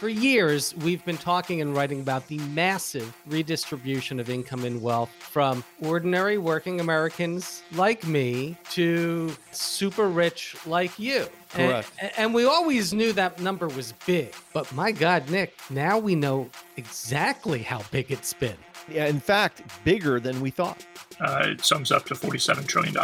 For 0.00 0.08
years, 0.08 0.74
we've 0.76 1.04
been 1.04 1.18
talking 1.18 1.60
and 1.60 1.76
writing 1.76 2.00
about 2.00 2.26
the 2.28 2.38
massive 2.38 3.14
redistribution 3.26 4.18
of 4.18 4.30
income 4.30 4.64
and 4.64 4.80
wealth 4.80 5.10
from 5.10 5.62
ordinary 5.82 6.38
working 6.38 6.80
Americans 6.80 7.62
like 7.72 8.06
me 8.06 8.56
to 8.70 9.30
super 9.52 10.08
rich 10.08 10.56
like 10.64 10.98
you. 10.98 11.26
Correct. 11.50 11.92
And, 12.00 12.12
and 12.16 12.34
we 12.34 12.46
always 12.46 12.94
knew 12.94 13.12
that 13.12 13.40
number 13.40 13.68
was 13.68 13.92
big. 14.06 14.34
But 14.54 14.72
my 14.72 14.90
God, 14.90 15.28
Nick, 15.28 15.54
now 15.68 15.98
we 15.98 16.14
know 16.14 16.48
exactly 16.78 17.58
how 17.58 17.82
big 17.90 18.10
it's 18.10 18.32
been. 18.32 18.56
Yeah, 18.90 19.04
in 19.04 19.20
fact, 19.20 19.62
bigger 19.84 20.18
than 20.18 20.40
we 20.40 20.48
thought. 20.48 20.86
Uh, 21.20 21.42
it 21.48 21.62
sums 21.62 21.92
up 21.92 22.06
to 22.06 22.14
$47 22.14 22.66
trillion. 22.66 22.96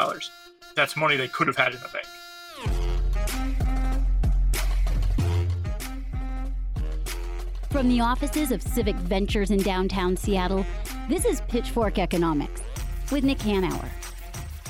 That's 0.74 0.96
money 0.96 1.16
they 1.18 1.28
could 1.28 1.46
have 1.46 1.58
had 1.58 1.74
in 1.74 1.80
the 1.80 1.88
bank. 1.92 2.06
From 7.76 7.90
the 7.90 8.00
offices 8.00 8.52
of 8.52 8.62
Civic 8.62 8.96
Ventures 8.96 9.50
in 9.50 9.58
downtown 9.58 10.16
Seattle, 10.16 10.64
this 11.10 11.26
is 11.26 11.42
Pitchfork 11.42 11.98
Economics 11.98 12.62
with 13.12 13.22
Nick 13.22 13.36
Hanauer. 13.40 13.90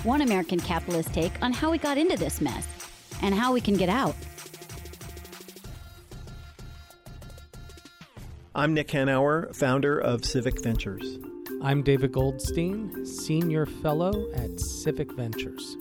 One 0.03 0.23
American 0.23 0.59
capitalist 0.59 1.15
take 1.15 1.41
on 1.41 1.53
how 1.53 1.71
we 1.71 1.79
got 1.79 1.99
into 1.99 2.17
this 2.17 2.41
mess 2.41 2.67
and 3.23 3.33
how 3.33 3.53
we 3.53 3.61
can 3.61 3.77
get 3.77 3.89
out. 3.89 4.17
I'm 8.57 8.75
Nick 8.75 8.89
Hanauer, 8.89 9.55
founder 9.55 10.01
of 10.01 10.25
Civic 10.25 10.61
Ventures. 10.61 11.21
I'm 11.63 11.85
David 11.85 12.11
Goldstein, 12.11 13.07
Senior 13.07 13.67
Fellow 13.67 14.33
at 14.35 14.59
Civic 14.59 15.13
Ventures. 15.13 15.77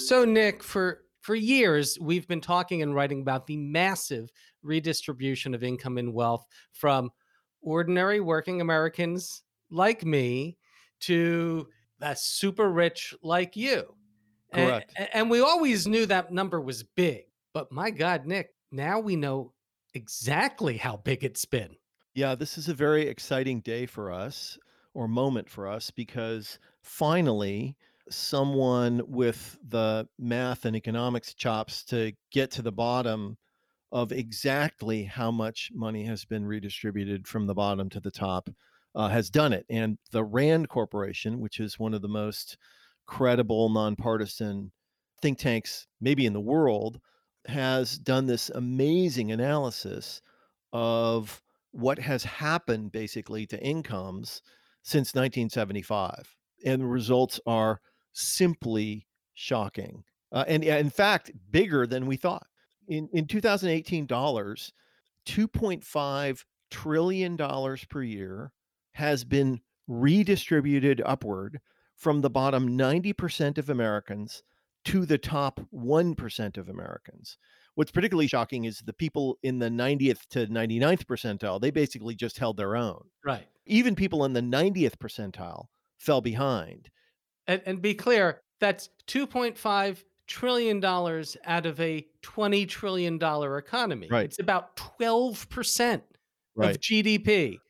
So, 0.00 0.24
Nick, 0.24 0.64
for 0.64 1.05
for 1.26 1.34
years, 1.34 1.98
we've 2.00 2.28
been 2.28 2.40
talking 2.40 2.82
and 2.82 2.94
writing 2.94 3.20
about 3.20 3.48
the 3.48 3.56
massive 3.56 4.30
redistribution 4.62 5.54
of 5.54 5.64
income 5.64 5.98
and 5.98 6.14
wealth 6.14 6.46
from 6.70 7.10
ordinary 7.60 8.20
working 8.20 8.60
Americans 8.60 9.42
like 9.68 10.04
me 10.04 10.56
to 11.00 11.66
the 11.98 12.14
super 12.14 12.70
rich 12.70 13.12
like 13.24 13.56
you. 13.56 13.92
Correct. 14.54 14.92
And, 14.96 15.08
and 15.14 15.30
we 15.30 15.40
always 15.40 15.88
knew 15.88 16.06
that 16.06 16.32
number 16.32 16.60
was 16.60 16.84
big. 16.84 17.24
But 17.52 17.72
my 17.72 17.90
God, 17.90 18.24
Nick, 18.24 18.54
now 18.70 19.00
we 19.00 19.16
know 19.16 19.52
exactly 19.94 20.76
how 20.76 20.98
big 20.98 21.24
it's 21.24 21.44
been. 21.44 21.74
Yeah, 22.14 22.36
this 22.36 22.56
is 22.56 22.68
a 22.68 22.74
very 22.74 23.08
exciting 23.08 23.62
day 23.62 23.86
for 23.86 24.12
us 24.12 24.56
or 24.94 25.08
moment 25.08 25.50
for 25.50 25.66
us 25.66 25.90
because 25.90 26.60
finally, 26.82 27.74
someone 28.10 29.02
with 29.06 29.58
the 29.68 30.08
math 30.18 30.64
and 30.64 30.76
economics 30.76 31.34
chops 31.34 31.84
to 31.84 32.12
get 32.32 32.50
to 32.52 32.62
the 32.62 32.72
bottom 32.72 33.36
of 33.92 34.12
exactly 34.12 35.04
how 35.04 35.30
much 35.30 35.70
money 35.74 36.04
has 36.04 36.24
been 36.24 36.44
redistributed 36.44 37.26
from 37.26 37.46
the 37.46 37.54
bottom 37.54 37.88
to 37.88 38.00
the 38.00 38.10
top 38.10 38.50
uh, 38.94 39.08
has 39.08 39.30
done 39.30 39.52
it. 39.52 39.66
And 39.68 39.98
the 40.10 40.24
RAND 40.24 40.68
Corporation, 40.68 41.40
which 41.40 41.60
is 41.60 41.78
one 41.78 41.94
of 41.94 42.02
the 42.02 42.08
most 42.08 42.56
credible, 43.06 43.68
nonpartisan 43.68 44.72
think 45.22 45.38
tanks, 45.38 45.86
maybe 46.00 46.26
in 46.26 46.32
the 46.32 46.40
world, 46.40 47.00
has 47.46 47.98
done 47.98 48.26
this 48.26 48.50
amazing 48.50 49.32
analysis 49.32 50.20
of 50.72 51.42
what 51.70 51.98
has 51.98 52.24
happened 52.24 52.90
basically 52.90 53.46
to 53.46 53.62
incomes 53.62 54.42
since 54.82 55.14
1975. 55.14 56.34
And 56.64 56.82
the 56.82 56.86
results 56.86 57.38
are 57.46 57.80
simply 58.16 59.06
shocking. 59.34 60.02
Uh, 60.32 60.44
and 60.48 60.64
in 60.64 60.90
fact, 60.90 61.30
bigger 61.50 61.86
than 61.86 62.06
we 62.06 62.16
thought. 62.16 62.46
In, 62.88 63.08
in 63.12 63.26
2018 63.26 64.06
dollars, 64.06 64.72
$2.5 65.26 66.44
trillion 66.70 67.36
per 67.36 68.02
year 68.02 68.52
has 68.92 69.24
been 69.24 69.60
redistributed 69.88 71.02
upward 71.04 71.60
from 71.96 72.20
the 72.20 72.30
bottom 72.30 72.76
90% 72.76 73.58
of 73.58 73.70
Americans 73.70 74.42
to 74.84 75.04
the 75.04 75.18
top 75.18 75.60
1% 75.74 76.56
of 76.56 76.68
Americans. 76.68 77.38
What's 77.74 77.90
particularly 77.90 78.28
shocking 78.28 78.64
is 78.64 78.78
the 78.78 78.92
people 78.92 79.36
in 79.42 79.58
the 79.58 79.68
90th 79.68 80.26
to 80.30 80.46
99th 80.46 81.04
percentile, 81.04 81.60
they 81.60 81.70
basically 81.70 82.14
just 82.14 82.38
held 82.38 82.56
their 82.56 82.76
own. 82.76 83.04
Right. 83.24 83.46
Even 83.66 83.94
people 83.94 84.24
in 84.24 84.32
the 84.32 84.40
90th 84.40 84.96
percentile 84.96 85.66
fell 85.98 86.20
behind. 86.20 86.88
And, 87.46 87.62
and 87.66 87.82
be 87.82 87.94
clear, 87.94 88.40
that's 88.60 88.90
2.5 89.06 90.04
trillion 90.26 90.80
dollars 90.80 91.36
out 91.44 91.66
of 91.66 91.78
a 91.80 92.06
20 92.22 92.66
trillion 92.66 93.18
dollar 93.18 93.58
economy. 93.58 94.10
Right. 94.10 94.24
It's 94.24 94.38
about 94.40 94.76
12% 94.76 96.02
Right. 96.56 96.76
of 96.76 96.80
GDP. 96.80 97.62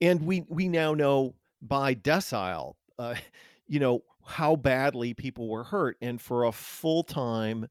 and 0.00 0.26
we 0.26 0.42
we 0.48 0.68
now 0.68 0.94
know 0.94 1.36
by 1.60 1.94
decile 1.94 2.74
uh, 2.98 3.14
you 3.66 3.78
know 3.80 4.02
how 4.24 4.56
badly 4.56 5.14
people 5.14 5.48
were 5.48 5.64
hurt 5.64 5.96
and 6.00 6.20
for 6.20 6.44
a 6.44 6.52
full-time 6.52 7.66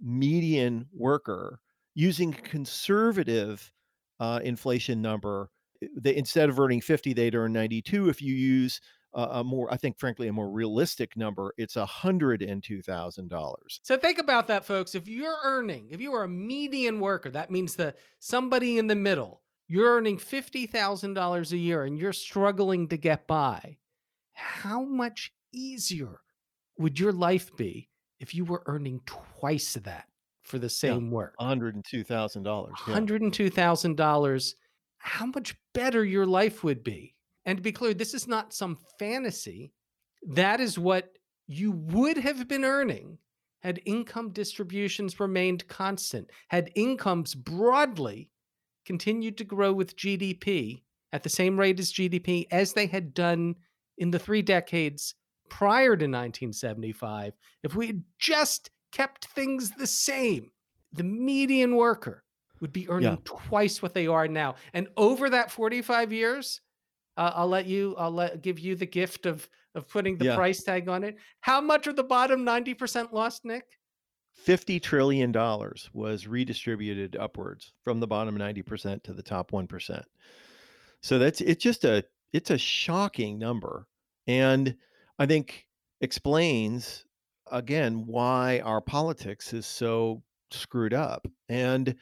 median 0.00 0.88
worker 0.92 1.60
using 1.94 2.32
conservative 2.32 3.72
uh, 4.20 4.40
inflation 4.44 5.02
number 5.02 5.50
they, 5.96 6.16
instead 6.16 6.48
of 6.48 6.58
earning 6.60 6.80
50 6.80 7.12
they'd 7.12 7.34
earn 7.34 7.52
92 7.52 8.08
if 8.08 8.22
you 8.22 8.34
use 8.34 8.80
a, 9.22 9.44
more 9.44 9.72
i 9.72 9.76
think 9.76 9.98
frankly 9.98 10.28
a 10.28 10.32
more 10.32 10.50
realistic 10.50 11.16
number 11.16 11.52
it's 11.56 11.76
a 11.76 11.84
$102000 11.86 13.78
So 13.82 13.96
think 13.96 14.18
about 14.18 14.46
that, 14.48 14.64
folks. 14.64 14.94
If 14.94 15.08
you're 15.08 15.38
earning, 15.44 15.88
if 15.90 16.00
you 16.00 16.12
are 16.14 16.24
a 16.24 16.28
median 16.28 17.00
worker, 17.00 17.30
that 17.30 17.50
means 17.50 17.74
the 17.74 17.94
somebody 18.18 18.78
in 18.78 18.86
the 18.86 18.94
middle, 18.94 19.42
you're 19.66 19.96
earning 19.96 20.18
$50,000 20.18 21.52
a 21.52 21.56
year 21.56 21.84
and 21.84 21.98
you're 21.98 22.12
struggling 22.12 22.88
to 22.88 22.96
get 22.96 23.26
by. 23.26 23.78
How 24.32 24.82
much 24.82 25.32
easier 25.52 26.20
would 26.78 26.98
your 26.98 27.12
life 27.12 27.54
be 27.56 27.88
if 28.20 28.34
you 28.34 28.44
were 28.44 28.62
earning 28.66 29.00
twice 29.06 29.74
that 29.74 30.06
for 30.42 30.58
the 30.58 30.70
same 30.70 31.10
work? 31.10 31.34
$102000 31.40 32.68
yeah. 32.86 32.94
$102,000, 32.94 34.54
how 34.98 35.26
much 35.26 35.54
better 35.74 36.04
your 36.04 36.26
life 36.26 36.64
would 36.64 36.82
be. 36.82 37.14
And 37.48 37.56
to 37.56 37.62
be 37.62 37.72
clear, 37.72 37.94
this 37.94 38.12
is 38.12 38.28
not 38.28 38.52
some 38.52 38.76
fantasy. 38.98 39.72
That 40.22 40.60
is 40.60 40.78
what 40.78 41.16
you 41.46 41.70
would 41.72 42.18
have 42.18 42.46
been 42.46 42.62
earning 42.62 43.16
had 43.60 43.80
income 43.86 44.32
distributions 44.32 45.18
remained 45.18 45.66
constant, 45.66 46.28
had 46.48 46.70
incomes 46.74 47.34
broadly 47.34 48.30
continued 48.84 49.38
to 49.38 49.44
grow 49.44 49.72
with 49.72 49.96
GDP 49.96 50.82
at 51.14 51.22
the 51.22 51.30
same 51.30 51.58
rate 51.58 51.80
as 51.80 51.90
GDP 51.90 52.46
as 52.50 52.74
they 52.74 52.86
had 52.86 53.14
done 53.14 53.56
in 53.96 54.10
the 54.10 54.18
three 54.18 54.42
decades 54.42 55.14
prior 55.48 55.96
to 55.96 56.04
1975. 56.04 57.32
If 57.62 57.74
we 57.74 57.86
had 57.86 58.04
just 58.18 58.68
kept 58.92 59.24
things 59.28 59.70
the 59.70 59.86
same, 59.86 60.50
the 60.92 61.02
median 61.02 61.76
worker 61.76 62.24
would 62.60 62.74
be 62.74 62.86
earning 62.90 63.12
Yeah. 63.12 63.16
twice 63.24 63.80
what 63.80 63.94
they 63.94 64.06
are 64.06 64.28
now. 64.28 64.56
And 64.74 64.88
over 64.98 65.30
that 65.30 65.50
45 65.50 66.12
years, 66.12 66.60
uh, 67.18 67.32
I'll 67.34 67.48
let 67.48 67.66
you, 67.66 67.94
I'll 67.98 68.10
let, 68.12 68.42
give 68.42 68.58
you 68.58 68.76
the 68.76 68.86
gift 68.86 69.26
of 69.26 69.48
of 69.74 69.88
putting 69.88 70.16
the 70.18 70.24
Yeah. 70.26 70.36
price 70.36 70.62
tag 70.62 70.88
on 70.88 71.04
it. 71.04 71.18
How 71.40 71.60
much 71.60 71.86
of 71.86 71.96
the 71.96 72.02
bottom 72.04 72.44
90% 72.44 73.12
lost, 73.12 73.44
Nick? 73.44 73.78
50 74.32 74.80
trillion 74.80 75.32
dollars 75.32 75.90
was 75.92 76.26
redistributed 76.26 77.16
upwards 77.16 77.74
from 77.82 78.00
the 78.00 78.06
bottom 78.06 78.38
90% 78.38 79.02
to 79.02 79.12
the 79.12 79.22
top 79.22 79.50
1%. 79.50 80.04
So 81.02 81.18
that's 81.18 81.40
it's 81.40 81.62
just 81.62 81.84
a 81.84 82.04
it's 82.32 82.50
a 82.50 82.58
shocking 82.58 83.38
number 83.38 83.86
and 84.26 84.76
I 85.18 85.26
think 85.26 85.66
explains 86.00 87.04
again 87.50 88.06
why 88.06 88.60
our 88.60 88.80
politics 88.80 89.52
is 89.52 89.66
so 89.66 90.22
screwed 90.50 90.94
up 90.94 91.26
and 91.48 91.94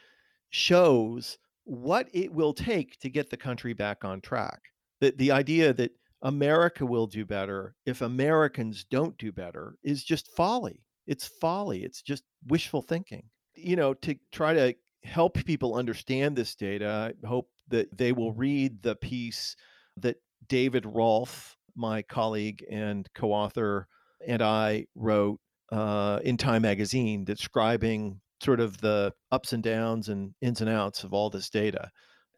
shows 0.50 1.38
what 1.64 2.08
it 2.12 2.32
will 2.32 2.54
take 2.54 2.98
to 3.00 3.10
get 3.10 3.30
the 3.30 3.36
country 3.36 3.72
back 3.72 4.04
on 4.04 4.20
track. 4.20 4.60
That 5.00 5.18
the 5.18 5.32
idea 5.32 5.72
that 5.74 5.92
America 6.22 6.86
will 6.86 7.06
do 7.06 7.24
better 7.24 7.74
if 7.84 8.00
Americans 8.00 8.84
don't 8.84 9.16
do 9.18 9.32
better 9.32 9.76
is 9.84 10.02
just 10.02 10.34
folly. 10.34 10.82
It's 11.06 11.26
folly. 11.26 11.84
It's 11.84 12.02
just 12.02 12.24
wishful 12.46 12.82
thinking. 12.82 13.24
You 13.54 13.76
know, 13.76 13.94
to 13.94 14.16
try 14.32 14.54
to 14.54 14.74
help 15.04 15.34
people 15.44 15.74
understand 15.74 16.36
this 16.36 16.54
data, 16.54 17.14
I 17.24 17.26
hope 17.26 17.48
that 17.68 17.96
they 17.96 18.12
will 18.12 18.32
read 18.32 18.82
the 18.82 18.96
piece 18.96 19.56
that 19.98 20.16
David 20.48 20.84
Rolf, 20.86 21.56
my 21.74 22.02
colleague 22.02 22.64
and 22.70 23.08
co 23.14 23.32
author, 23.32 23.86
and 24.26 24.42
I 24.42 24.86
wrote 24.94 25.40
uh, 25.72 26.20
in 26.24 26.36
Time 26.36 26.62
magazine 26.62 27.24
describing 27.24 28.20
sort 28.42 28.60
of 28.60 28.78
the 28.80 29.12
ups 29.32 29.52
and 29.52 29.62
downs 29.62 30.08
and 30.08 30.34
ins 30.40 30.60
and 30.60 30.70
outs 30.70 31.04
of 31.04 31.12
all 31.12 31.30
this 31.30 31.50
data. 31.50 31.90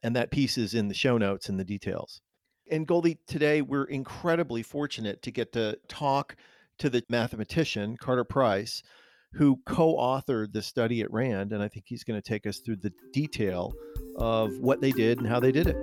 And 0.03 0.15
that 0.15 0.31
piece 0.31 0.57
is 0.59 0.75
in 0.75 0.89
the 0.89 0.95
show 0.95 1.19
notes 1.19 1.49
and 1.49 1.59
the 1.59 1.65
details. 1.65 2.21
And 2.71 2.87
Goldie, 2.87 3.19
today 3.27 3.63
we're 3.63 3.85
incredibly 3.85 4.63
fortunate 4.63 5.23
to 5.23 5.31
get 5.31 5.53
to 5.55 5.79
talk 5.89 6.37
to 6.79 6.91
the 6.91 7.03
mathematician, 7.09 7.97
Carter 7.97 8.25
Price, 8.25 8.83
who 9.33 9.59
co 9.65 9.97
authored 9.97 10.53
the 10.53 10.61
study 10.61 11.01
at 11.01 11.11
RAND. 11.11 11.53
And 11.53 11.63
I 11.63 11.69
think 11.69 11.87
he's 11.89 12.05
going 12.05 12.21
to 12.21 12.29
take 12.29 12.47
us 12.47 12.59
through 12.59 12.77
the 12.77 12.93
detail 13.13 13.73
of 14.17 14.59
what 14.59 14.83
they 14.83 14.93
did 14.93 15.19
and 15.19 15.27
how 15.27 15.41
they 15.41 15.51
did 15.51 15.67
it. 15.67 15.77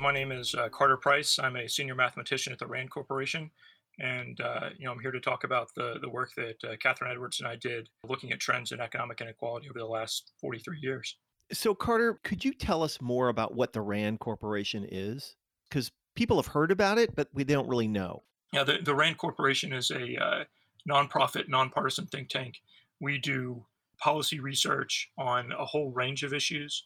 My 0.00 0.12
name 0.12 0.32
is 0.32 0.54
uh, 0.54 0.70
Carter 0.70 0.96
Price. 0.96 1.38
I'm 1.38 1.56
a 1.56 1.68
senior 1.68 1.94
mathematician 1.94 2.50
at 2.50 2.58
the 2.58 2.66
RAND 2.66 2.90
Corporation. 2.90 3.50
And 3.98 4.40
uh, 4.40 4.70
you 4.78 4.86
know, 4.86 4.92
I'm 4.92 5.00
here 5.00 5.10
to 5.10 5.20
talk 5.20 5.44
about 5.44 5.68
the 5.74 5.98
the 6.00 6.08
work 6.08 6.30
that 6.36 6.64
uh, 6.64 6.76
Kathryn 6.76 7.10
Edwards 7.10 7.40
and 7.40 7.48
I 7.48 7.56
did, 7.56 7.90
looking 8.08 8.32
at 8.32 8.40
trends 8.40 8.72
in 8.72 8.80
economic 8.80 9.20
inequality 9.20 9.68
over 9.68 9.78
the 9.78 9.86
last 9.86 10.32
43 10.40 10.78
years. 10.80 11.16
So, 11.52 11.74
Carter, 11.74 12.20
could 12.24 12.44
you 12.44 12.52
tell 12.52 12.82
us 12.82 13.00
more 13.00 13.28
about 13.28 13.54
what 13.54 13.72
the 13.72 13.80
RAND 13.80 14.20
Corporation 14.20 14.86
is? 14.90 15.36
Because 15.68 15.92
people 16.14 16.36
have 16.36 16.46
heard 16.46 16.70
about 16.70 16.98
it, 16.98 17.14
but 17.14 17.28
we 17.32 17.44
they 17.44 17.54
don't 17.54 17.68
really 17.68 17.88
know. 17.88 18.22
Yeah, 18.52 18.64
the, 18.64 18.78
the 18.82 18.94
RAND 18.94 19.18
Corporation 19.18 19.72
is 19.72 19.90
a 19.90 20.16
uh, 20.16 20.44
nonprofit, 20.88 21.48
nonpartisan 21.48 22.06
think 22.06 22.28
tank. 22.28 22.54
We 23.00 23.18
do 23.18 23.64
policy 23.98 24.40
research 24.40 25.10
on 25.18 25.52
a 25.52 25.64
whole 25.64 25.90
range 25.92 26.22
of 26.22 26.32
issues. 26.32 26.84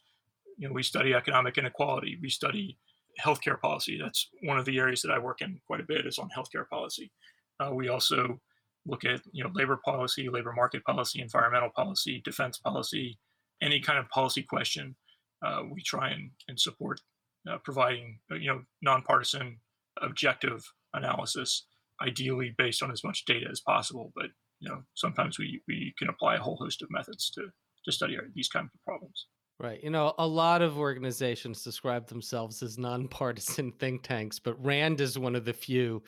You 0.57 0.67
know, 0.67 0.73
we 0.73 0.83
study 0.83 1.13
economic 1.13 1.57
inequality. 1.57 2.17
We 2.21 2.29
study 2.29 2.77
healthcare 3.19 3.59
policy. 3.59 3.99
That's 4.01 4.29
one 4.43 4.57
of 4.57 4.65
the 4.65 4.77
areas 4.77 5.01
that 5.01 5.11
I 5.11 5.19
work 5.19 5.41
in 5.41 5.59
quite 5.67 5.81
a 5.81 5.85
bit 5.85 6.05
is 6.05 6.19
on 6.19 6.29
healthcare 6.35 6.67
policy. 6.69 7.11
Uh, 7.59 7.71
we 7.73 7.89
also 7.89 8.39
look 8.85 9.05
at 9.05 9.21
you 9.31 9.43
know 9.43 9.51
labor 9.53 9.79
policy, 9.83 10.29
labor 10.29 10.53
market 10.53 10.83
policy, 10.83 11.21
environmental 11.21 11.69
policy, 11.69 12.21
defense 12.23 12.57
policy, 12.57 13.17
any 13.61 13.79
kind 13.79 13.99
of 13.99 14.09
policy 14.09 14.43
question. 14.43 14.95
Uh, 15.45 15.63
we 15.71 15.81
try 15.81 16.09
and, 16.09 16.29
and 16.47 16.59
support 16.59 16.99
uh, 17.49 17.57
providing 17.63 18.19
uh, 18.31 18.35
you 18.35 18.47
know 18.47 18.61
nonpartisan, 18.81 19.57
objective 20.01 20.63
analysis, 20.93 21.65
ideally 22.01 22.53
based 22.57 22.83
on 22.83 22.91
as 22.91 23.03
much 23.03 23.25
data 23.25 23.47
as 23.51 23.59
possible. 23.61 24.11
But 24.15 24.27
you 24.59 24.69
know 24.69 24.83
sometimes 24.93 25.39
we 25.39 25.61
we 25.67 25.93
can 25.97 26.09
apply 26.09 26.35
a 26.35 26.39
whole 26.39 26.57
host 26.57 26.81
of 26.81 26.89
methods 26.91 27.29
to 27.31 27.47
to 27.85 27.91
study 27.91 28.17
these 28.35 28.49
kinds 28.49 28.69
of 28.73 28.83
problems. 28.83 29.25
Right. 29.59 29.83
You 29.83 29.91
know, 29.91 30.15
a 30.17 30.25
lot 30.25 30.63
of 30.63 30.79
organizations 30.79 31.63
describe 31.63 32.07
themselves 32.07 32.63
as 32.63 32.79
nonpartisan 32.79 33.71
think 33.79 34.01
tanks, 34.01 34.39
but 34.39 34.63
RAND 34.63 34.99
is 35.01 35.19
one 35.19 35.35
of 35.35 35.45
the 35.45 35.53
few 35.53 36.01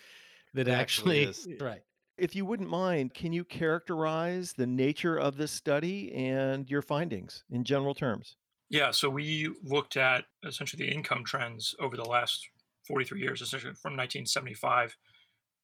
that 0.56 0.68
actually, 0.68 1.28
actually 1.28 1.58
right. 1.58 1.82
If 2.18 2.36
you 2.36 2.46
wouldn't 2.46 2.70
mind, 2.70 3.14
can 3.14 3.34
you 3.34 3.44
characterize 3.44 4.54
the 4.54 4.68
nature 4.68 5.18
of 5.18 5.38
this 5.38 5.52
study 5.52 6.14
and 6.14 6.70
your 6.70 6.82
findings 6.82 7.44
in 7.50 7.64
general 7.64 7.96
terms? 7.96 8.36
Yeah, 8.70 8.92
so 8.92 9.10
we 9.10 9.54
looked 9.64 9.98
at 9.98 10.26
essentially 10.46 10.86
the 10.86 10.94
income 10.94 11.24
trends 11.24 11.76
over 11.80 11.96
the 11.98 12.06
last 12.06 12.48
43 12.88 13.20
years, 13.20 13.42
essentially 13.42 13.74
from 13.74 13.94
1975 13.94 14.96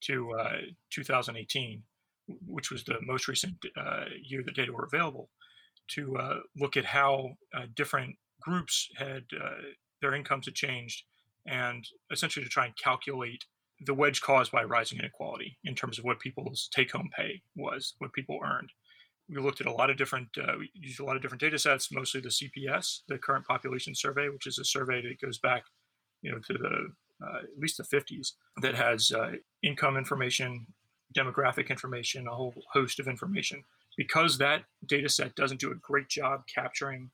to 0.01 0.31
uh, 0.33 0.57
2018, 0.91 1.83
which 2.47 2.71
was 2.71 2.83
the 2.83 2.99
most 3.01 3.27
recent 3.27 3.55
uh, 3.77 4.05
year 4.21 4.43
the 4.43 4.51
data 4.51 4.71
were 4.71 4.85
available 4.85 5.29
to 5.89 6.17
uh, 6.17 6.39
look 6.55 6.77
at 6.77 6.85
how 6.85 7.31
uh, 7.53 7.65
different 7.75 8.15
groups 8.41 8.89
had 8.95 9.23
uh, 9.41 9.55
their 10.01 10.13
incomes 10.13 10.45
had 10.45 10.55
changed, 10.55 11.03
and 11.45 11.87
essentially 12.11 12.43
to 12.43 12.49
try 12.49 12.65
and 12.65 12.75
calculate 12.77 13.45
the 13.85 13.93
wedge 13.93 14.21
caused 14.21 14.51
by 14.51 14.63
rising 14.63 14.99
inequality 14.99 15.57
in 15.63 15.75
terms 15.75 15.97
of 15.97 16.05
what 16.05 16.19
people's 16.19 16.69
take-home 16.73 17.09
pay 17.15 17.41
was, 17.55 17.95
what 17.99 18.13
people 18.13 18.39
earned. 18.43 18.69
We 19.29 19.39
looked 19.39 19.61
at 19.61 19.67
a 19.67 19.71
lot 19.71 19.89
of 19.89 19.97
different, 19.97 20.29
uh, 20.37 20.53
we 20.57 20.71
used 20.73 20.99
a 20.99 21.05
lot 21.05 21.15
of 21.15 21.21
different 21.21 21.41
data 21.41 21.59
sets, 21.59 21.91
mostly 21.91 22.19
the 22.19 22.29
CPS, 22.29 23.01
the 23.07 23.17
Current 23.17 23.45
Population 23.45 23.93
Survey, 23.93 24.29
which 24.29 24.47
is 24.47 24.57
a 24.57 24.65
survey 24.65 25.01
that 25.01 25.21
goes 25.21 25.37
back, 25.37 25.63
you 26.21 26.31
know, 26.31 26.39
to 26.39 26.53
the 26.53 26.93
uh, 27.21 27.39
at 27.39 27.59
least 27.59 27.77
the 27.77 27.83
50s, 27.83 28.31
that 28.61 28.75
has 28.75 29.11
uh, 29.11 29.31
income 29.61 29.97
information, 29.97 30.65
demographic 31.17 31.69
information, 31.69 32.27
a 32.27 32.31
whole 32.31 32.53
host 32.71 32.99
of 32.99 33.07
information 33.07 33.61
because 33.99 34.37
that 34.37 34.63
data 34.85 35.09
set 35.09 35.35
doesn't 35.35 35.59
do 35.59 35.71
a 35.71 35.75
great 35.75 36.07
job 36.07 36.41
capturing 36.53 37.09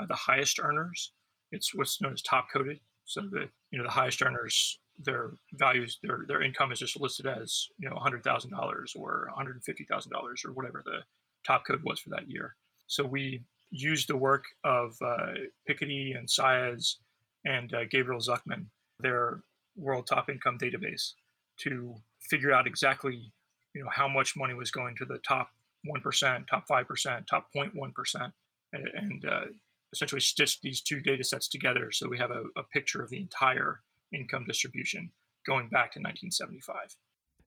uh, 0.00 0.06
the 0.06 0.14
highest 0.14 0.58
earners, 0.58 1.12
it's 1.52 1.74
what's 1.74 2.00
known 2.00 2.14
as 2.14 2.22
top 2.22 2.46
coded. 2.50 2.80
So 3.04 3.20
the 3.30 3.48
you 3.70 3.78
know 3.78 3.84
the 3.84 3.90
highest 3.90 4.22
earners, 4.22 4.78
their 5.04 5.32
values, 5.54 5.98
their 6.02 6.24
their 6.28 6.42
income 6.42 6.72
is 6.72 6.78
just 6.78 7.00
listed 7.00 7.26
as 7.26 7.68
you 7.78 7.88
know 7.88 7.96
hundred 7.96 8.24
thousand 8.24 8.50
dollars 8.50 8.94
or 8.96 9.26
one 9.28 9.36
hundred 9.36 9.62
fifty 9.64 9.84
thousand 9.84 10.12
dollars 10.12 10.42
or 10.44 10.52
whatever 10.52 10.82
the 10.84 11.00
top 11.46 11.64
code 11.66 11.82
was 11.84 12.00
for 12.00 12.10
that 12.10 12.28
year. 12.28 12.56
So 12.86 13.04
we 13.04 13.42
used 13.70 14.08
the 14.08 14.16
work 14.16 14.44
of 14.64 14.96
uh, 15.04 15.32
Piketty 15.68 16.18
and 16.18 16.28
Saez 16.28 16.96
and 17.44 17.72
uh, 17.72 17.84
Gabriel 17.90 18.20
Zucman, 18.20 18.66
their 18.98 19.40
world 19.76 20.06
top 20.06 20.28
income 20.28 20.58
database, 20.58 21.12
to 21.58 21.94
figure 22.28 22.52
out 22.52 22.66
exactly 22.66 23.32
you 23.74 23.82
know 23.82 23.90
how 23.90 24.08
much 24.08 24.36
money 24.36 24.54
was 24.54 24.70
going 24.70 24.96
to 24.96 25.04
the 25.04 25.18
top 25.18 25.50
1%, 25.88 26.46
top 26.46 26.68
5%, 26.68 27.26
top 27.26 27.46
0.1%, 27.56 28.32
and, 28.74 28.88
and 28.88 29.24
uh, 29.24 29.44
essentially 29.92 30.20
stitch 30.20 30.60
these 30.60 30.80
two 30.80 31.00
data 31.00 31.24
sets 31.24 31.48
together 31.48 31.90
so 31.90 32.08
we 32.08 32.18
have 32.18 32.30
a, 32.30 32.44
a 32.56 32.62
picture 32.72 33.02
of 33.02 33.10
the 33.10 33.18
entire 33.18 33.80
income 34.12 34.44
distribution 34.46 35.10
going 35.46 35.68
back 35.68 35.92
to 35.92 35.98
1975. 35.98 36.96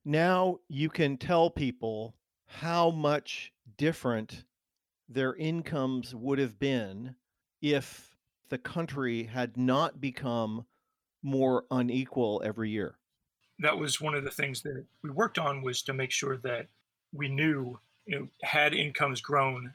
Now 0.04 0.58
you 0.68 0.88
can 0.90 1.16
tell 1.16 1.50
people 1.50 2.14
how 2.46 2.90
much 2.90 3.52
different 3.76 4.44
their 5.08 5.34
incomes 5.34 6.14
would 6.14 6.38
have 6.38 6.58
been 6.58 7.14
if 7.62 8.14
the 8.48 8.58
country 8.58 9.24
had 9.24 9.56
not 9.56 10.00
become 10.00 10.66
more 11.22 11.64
unequal 11.70 12.42
every 12.44 12.70
year. 12.70 12.96
That 13.60 13.78
was 13.78 14.00
one 14.00 14.14
of 14.14 14.24
the 14.24 14.30
things 14.30 14.62
that 14.62 14.84
we 15.02 15.10
worked 15.10 15.38
on 15.38 15.62
was 15.62 15.82
to 15.82 15.92
make 15.92 16.10
sure 16.10 16.36
that 16.38 16.66
we 17.12 17.28
knew 17.28 17.78
you 18.06 18.18
know, 18.18 18.28
had 18.42 18.74
incomes 18.74 19.20
grown 19.20 19.72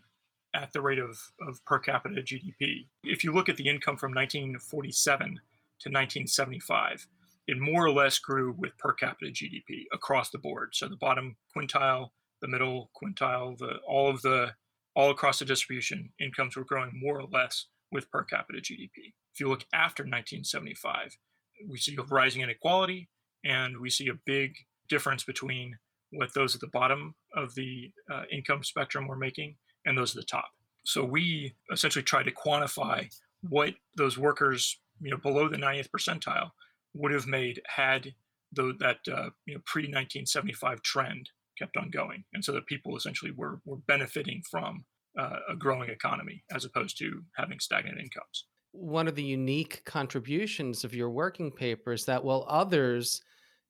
at 0.53 0.73
the 0.73 0.81
rate 0.81 0.99
of, 0.99 1.31
of 1.41 1.63
per 1.65 1.79
capita 1.79 2.21
GDP. 2.21 2.85
If 3.03 3.23
you 3.23 3.31
look 3.33 3.49
at 3.49 3.57
the 3.57 3.67
income 3.67 3.97
from 3.97 4.13
1947 4.13 5.39
to 5.81 5.89
1975, 5.89 7.07
it 7.47 7.59
more 7.59 7.85
or 7.85 7.91
less 7.91 8.19
grew 8.19 8.53
with 8.57 8.77
per 8.77 8.93
capita 8.93 9.31
GDP 9.31 9.85
across 9.91 10.29
the 10.29 10.37
board. 10.37 10.69
So 10.73 10.87
the 10.87 10.95
bottom 10.97 11.35
quintile, 11.55 12.09
the 12.41 12.47
middle 12.47 12.91
quintile, 13.01 13.57
the 13.57 13.77
all 13.87 14.09
of 14.09 14.21
the 14.21 14.53
all 14.95 15.11
across 15.11 15.39
the 15.39 15.45
distribution, 15.45 16.09
incomes 16.19 16.55
were 16.55 16.65
growing 16.65 16.91
more 16.93 17.19
or 17.19 17.27
less 17.31 17.67
with 17.91 18.09
per 18.11 18.23
capita 18.23 18.59
GDP. 18.59 19.13
If 19.33 19.39
you 19.39 19.47
look 19.47 19.65
after 19.73 20.03
1975, 20.03 21.17
we 21.67 21.77
see 21.77 21.95
a 21.97 22.03
rising 22.03 22.41
inequality 22.41 23.09
and 23.45 23.77
we 23.77 23.89
see 23.89 24.09
a 24.09 24.19
big 24.25 24.55
difference 24.89 25.23
between 25.23 25.77
what 26.11 26.33
those 26.33 26.55
at 26.55 26.61
the 26.61 26.67
bottom 26.67 27.15
of 27.35 27.53
the 27.55 27.91
uh, 28.11 28.23
income 28.31 28.63
spectrum 28.63 29.07
were 29.07 29.15
making 29.15 29.55
and 29.85 29.97
those 29.97 30.15
at 30.15 30.21
the 30.21 30.25
top. 30.25 30.49
So 30.85 31.03
we 31.03 31.55
essentially 31.71 32.03
tried 32.03 32.23
to 32.23 32.31
quantify 32.31 33.07
what 33.47 33.75
those 33.95 34.17
workers, 34.17 34.79
you 35.01 35.11
know, 35.11 35.17
below 35.17 35.47
the 35.47 35.57
90th 35.57 35.89
percentile 35.89 36.51
would 36.93 37.11
have 37.11 37.27
made 37.27 37.61
had 37.67 38.13
the, 38.53 38.73
that 38.79 38.97
uh, 39.11 39.29
you 39.45 39.55
know 39.55 39.61
pre 39.65 39.83
1975 39.83 40.81
trend 40.81 41.29
kept 41.57 41.77
on 41.77 41.89
going, 41.89 42.23
and 42.33 42.43
so 42.43 42.51
that 42.53 42.65
people 42.67 42.97
essentially 42.97 43.31
were 43.31 43.61
were 43.65 43.77
benefiting 43.87 44.41
from 44.49 44.85
uh, 45.17 45.39
a 45.49 45.55
growing 45.55 45.89
economy 45.89 46.43
as 46.51 46.65
opposed 46.65 46.97
to 46.97 47.21
having 47.35 47.59
stagnant 47.59 47.99
incomes. 47.99 48.45
One 48.71 49.07
of 49.07 49.15
the 49.15 49.23
unique 49.23 49.83
contributions 49.85 50.83
of 50.83 50.93
your 50.93 51.09
working 51.09 51.51
paper 51.51 51.93
is 51.93 52.05
that 52.05 52.23
while 52.23 52.45
others 52.47 53.21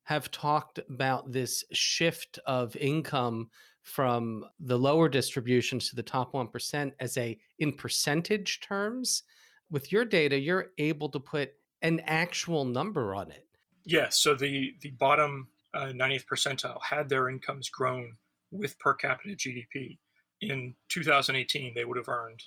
have 0.03 0.31
talked 0.31 0.79
about 0.89 1.31
this 1.31 1.63
shift 1.71 2.39
of 2.45 2.75
income 2.75 3.49
from 3.83 4.45
the 4.59 4.77
lower 4.77 5.07
distributions 5.07 5.89
to 5.89 5.95
the 5.95 6.03
top 6.03 6.33
1% 6.33 6.91
as 6.99 7.17
a 7.17 7.37
in 7.59 7.71
percentage 7.71 8.59
terms 8.59 9.23
with 9.71 9.91
your 9.91 10.05
data 10.05 10.37
you're 10.37 10.67
able 10.77 11.09
to 11.09 11.19
put 11.19 11.53
an 11.81 11.99
actual 12.01 12.65
number 12.65 13.13
on 13.15 13.31
it 13.31 13.47
yes 13.85 14.17
so 14.17 14.33
the 14.35 14.73
the 14.81 14.91
bottom 14.91 15.47
uh, 15.73 15.91
90th 15.93 16.25
percentile 16.25 16.81
had 16.81 17.07
their 17.07 17.29
incomes 17.29 17.69
grown 17.69 18.13
with 18.51 18.77
per 18.79 18.93
capita 18.93 19.35
gdp 19.35 19.97
in 20.41 20.73
2018 20.89 21.73
they 21.73 21.85
would 21.85 21.97
have 21.97 22.09
earned 22.09 22.41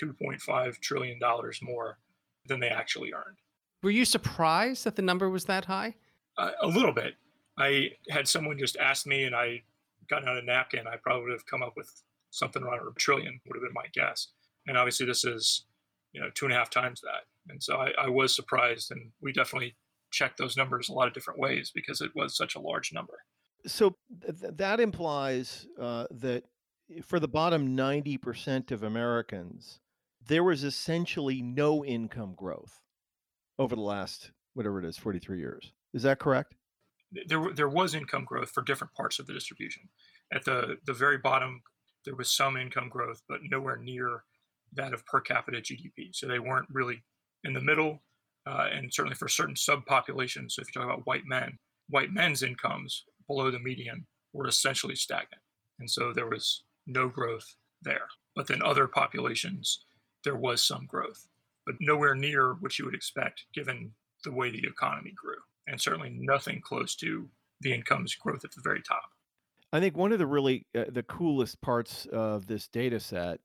2.5 0.00 0.78
trillion 0.80 1.18
dollars 1.18 1.60
more 1.62 1.98
than 2.46 2.60
they 2.60 2.68
actually 2.68 3.12
earned 3.12 3.38
were 3.82 3.90
you 3.90 4.04
surprised 4.04 4.84
that 4.84 4.96
the 4.96 5.02
number 5.02 5.28
was 5.28 5.44
that 5.44 5.64
high 5.64 5.94
uh, 6.36 6.50
a 6.62 6.66
little 6.66 6.92
bit. 6.92 7.14
I 7.58 7.90
had 8.10 8.26
someone 8.26 8.58
just 8.58 8.76
ask 8.76 9.06
me, 9.06 9.24
and 9.24 9.34
I 9.34 9.62
got 10.08 10.26
out 10.26 10.36
a 10.36 10.42
napkin. 10.42 10.86
I 10.86 10.96
probably 10.96 11.24
would 11.24 11.32
have 11.32 11.46
come 11.46 11.62
up 11.62 11.74
with 11.76 11.90
something 12.30 12.62
around 12.62 12.80
a 12.80 12.92
trillion. 12.98 13.40
Would 13.46 13.56
have 13.56 13.62
been 13.62 13.74
my 13.74 13.86
guess. 13.92 14.28
And 14.66 14.76
obviously, 14.76 15.06
this 15.06 15.24
is 15.24 15.64
you 16.14 16.20
know 16.20 16.30
two 16.34 16.46
and 16.46 16.54
a 16.54 16.56
half 16.56 16.70
times 16.70 17.00
that. 17.02 17.24
And 17.52 17.62
so 17.62 17.76
I, 17.76 17.90
I 17.98 18.08
was 18.08 18.34
surprised, 18.34 18.90
and 18.90 19.10
we 19.20 19.32
definitely 19.32 19.76
checked 20.10 20.38
those 20.38 20.56
numbers 20.56 20.88
a 20.88 20.92
lot 20.92 21.08
of 21.08 21.14
different 21.14 21.40
ways 21.40 21.70
because 21.74 22.00
it 22.00 22.10
was 22.14 22.36
such 22.36 22.54
a 22.54 22.60
large 22.60 22.92
number. 22.92 23.18
So 23.66 23.96
th- 24.24 24.52
that 24.56 24.80
implies 24.80 25.66
uh, 25.80 26.06
that 26.10 26.44
for 27.02 27.18
the 27.18 27.28
bottom 27.28 27.76
90% 27.76 28.70
of 28.70 28.82
Americans, 28.82 29.80
there 30.26 30.44
was 30.44 30.64
essentially 30.64 31.42
no 31.42 31.84
income 31.84 32.34
growth 32.36 32.80
over 33.58 33.74
the 33.74 33.82
last, 33.82 34.30
whatever 34.54 34.78
it 34.78 34.84
is, 34.84 34.96
43 34.96 35.38
years. 35.38 35.72
Is 35.92 36.02
that 36.02 36.18
correct? 36.18 36.54
there 37.26 37.52
there 37.54 37.68
was 37.68 37.94
income 37.94 38.24
growth 38.24 38.50
for 38.50 38.62
different 38.62 38.92
parts 38.94 39.18
of 39.18 39.26
the 39.26 39.32
distribution. 39.32 39.88
At 40.32 40.44
the 40.44 40.78
the 40.86 40.92
very 40.92 41.18
bottom, 41.18 41.62
there 42.04 42.16
was 42.16 42.32
some 42.32 42.56
income 42.56 42.88
growth, 42.88 43.22
but 43.28 43.40
nowhere 43.50 43.76
near 43.76 44.24
that 44.76 44.92
of 44.92 45.04
per 45.06 45.20
capita 45.20 45.58
GDP. 45.58 46.10
So 46.12 46.26
they 46.26 46.38
weren't 46.38 46.68
really 46.70 47.02
in 47.44 47.52
the 47.52 47.60
middle, 47.60 48.02
uh, 48.46 48.68
and 48.72 48.92
certainly 48.92 49.16
for 49.16 49.28
certain 49.28 49.54
subpopulations. 49.54 50.52
So 50.52 50.62
if 50.62 50.68
you 50.68 50.80
talk 50.80 50.90
about 50.90 51.06
white 51.06 51.26
men, 51.26 51.58
white 51.88 52.12
men's 52.12 52.42
incomes 52.42 53.04
below 53.26 53.50
the 53.50 53.58
median 53.58 54.06
were 54.32 54.46
essentially 54.46 54.96
stagnant, 54.96 55.42
and 55.78 55.90
so 55.90 56.12
there 56.12 56.28
was 56.28 56.64
no 56.86 57.08
growth 57.08 57.56
there. 57.82 58.08
But 58.34 58.46
then 58.46 58.62
other 58.62 58.88
populations, 58.88 59.84
there 60.24 60.36
was 60.36 60.62
some 60.62 60.86
growth, 60.86 61.26
but 61.66 61.76
nowhere 61.80 62.14
near 62.14 62.54
what 62.54 62.78
you 62.78 62.84
would 62.84 62.94
expect 62.94 63.44
given 63.54 63.92
the 64.24 64.32
way 64.32 64.50
the 64.50 64.66
economy 64.66 65.12
grew, 65.14 65.38
and 65.66 65.80
certainly 65.80 66.10
nothing 66.18 66.60
close 66.62 66.96
to 66.96 67.28
the 67.60 67.72
incomes 67.72 68.14
growth 68.14 68.44
at 68.44 68.52
the 68.52 68.62
very 68.62 68.82
top. 68.82 69.04
I 69.72 69.80
think 69.80 69.96
one 69.96 70.12
of 70.12 70.18
the 70.18 70.26
really 70.26 70.66
uh, 70.76 70.84
the 70.88 71.02
coolest 71.02 71.60
parts 71.60 72.06
of 72.12 72.46
this 72.46 72.68
data 72.68 73.00
set 73.00 73.40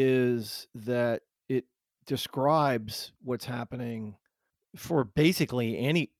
is 0.00 0.66
that 0.74 1.22
it 1.48 1.64
describes 2.06 3.12
what's 3.22 3.44
happening 3.44 4.16
for 4.76 5.04
basically 5.04 5.78
any 5.78 6.10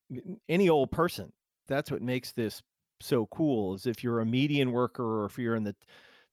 any 0.48 0.68
old 0.68 0.90
person. 0.90 1.32
That's 1.68 1.90
what 1.90 2.02
makes 2.02 2.32
this 2.32 2.62
so 3.00 3.26
cool 3.26 3.74
is 3.74 3.86
if 3.86 4.04
you're 4.04 4.20
a 4.20 4.26
median 4.26 4.72
worker 4.72 5.22
or 5.22 5.24
if 5.24 5.38
you're 5.38 5.56
in 5.56 5.64
the 5.64 5.74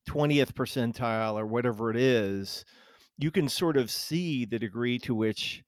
20th 0.08 0.54
percentile 0.54 1.36
or 1.36 1.46
whatever 1.46 1.90
it 1.90 1.98
is, 1.98 2.66
you 3.18 3.32
can 3.32 3.48
sort 3.48 3.78
of 3.78 3.92
see 3.92 4.46
the 4.46 4.60
degree 4.60 5.00
to 5.00 5.16
which 5.16 5.64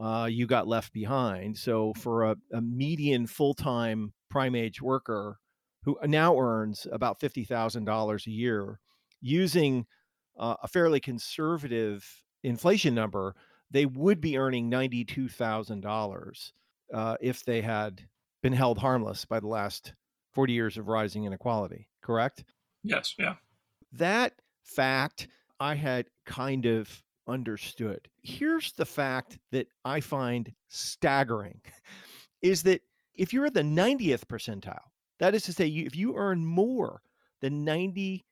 uh, 0.00 0.28
you 0.30 0.46
got 0.46 0.68
left 0.68 0.92
behind. 0.92 1.56
So 1.56 1.92
for 1.94 2.24
a, 2.24 2.36
a 2.52 2.60
median 2.60 3.26
full-time 3.26 4.12
prime 4.30 4.54
age 4.54 4.80
worker 4.80 5.38
who 5.82 5.98
now 6.04 6.38
earns 6.38 6.86
about 6.90 7.20
$50,000 7.20 8.26
a 8.26 8.30
year 8.30 8.80
using 9.20 9.86
uh, 10.40 10.56
a 10.62 10.68
fairly 10.68 10.98
conservative 10.98 12.24
inflation 12.42 12.94
number, 12.94 13.36
they 13.70 13.86
would 13.86 14.20
be 14.20 14.36
earning 14.36 14.70
$92,000 14.70 16.52
uh, 16.92 17.16
if 17.20 17.44
they 17.44 17.60
had 17.60 18.08
been 18.42 18.52
held 18.52 18.78
harmless 18.78 19.24
by 19.24 19.38
the 19.38 19.46
last 19.46 19.94
40 20.32 20.52
years 20.52 20.78
of 20.78 20.88
rising 20.88 21.24
inequality, 21.24 21.88
correct? 22.02 22.44
Yes, 22.82 23.14
yeah. 23.18 23.34
That 23.92 24.32
fact 24.64 25.28
I 25.60 25.74
had 25.74 26.06
kind 26.24 26.64
of 26.66 27.02
understood. 27.28 28.08
Here's 28.22 28.72
the 28.72 28.86
fact 28.86 29.38
that 29.52 29.68
I 29.84 30.00
find 30.00 30.52
staggering 30.68 31.60
is 32.42 32.62
that 32.62 32.80
if 33.14 33.32
you're 33.32 33.46
at 33.46 33.54
the 33.54 33.62
90th 33.62 34.24
percentile, 34.24 34.78
that 35.18 35.34
is 35.34 35.42
to 35.44 35.52
say, 35.52 35.66
you, 35.66 35.84
if 35.84 35.94
you 35.94 36.16
earn 36.16 36.44
more 36.44 37.02
than 37.42 37.66
90% 37.66 38.22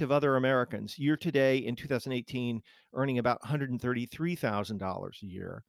of 0.00 0.12
other 0.12 0.36
Americans, 0.36 0.98
you're 0.98 1.16
today 1.16 1.58
in 1.58 1.76
2018 1.76 2.62
earning 2.94 3.18
about 3.18 3.40
$133,000 3.42 5.22
a 5.22 5.26
year. 5.26 5.64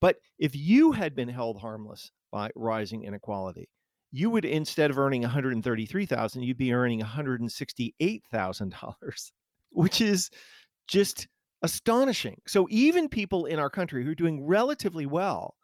But 0.00 0.16
if 0.38 0.54
you 0.54 0.92
had 0.92 1.14
been 1.14 1.28
held 1.28 1.60
harmless 1.60 2.10
by 2.30 2.50
rising 2.54 3.04
inequality, 3.04 3.68
you 4.12 4.30
would 4.30 4.44
instead 4.44 4.90
of 4.90 4.98
earning 4.98 5.22
133,000, 5.22 6.42
you'd 6.42 6.56
be 6.56 6.72
earning 6.72 7.00
$168,000, 7.00 9.30
which 9.70 10.00
is 10.00 10.30
just 10.86 11.26
astonishing. 11.62 12.40
So 12.46 12.68
even 12.70 13.08
people 13.08 13.46
in 13.46 13.58
our 13.58 13.70
country 13.70 14.04
who 14.04 14.10
are 14.10 14.14
doing 14.14 14.46
relatively 14.46 15.06
well 15.06 15.56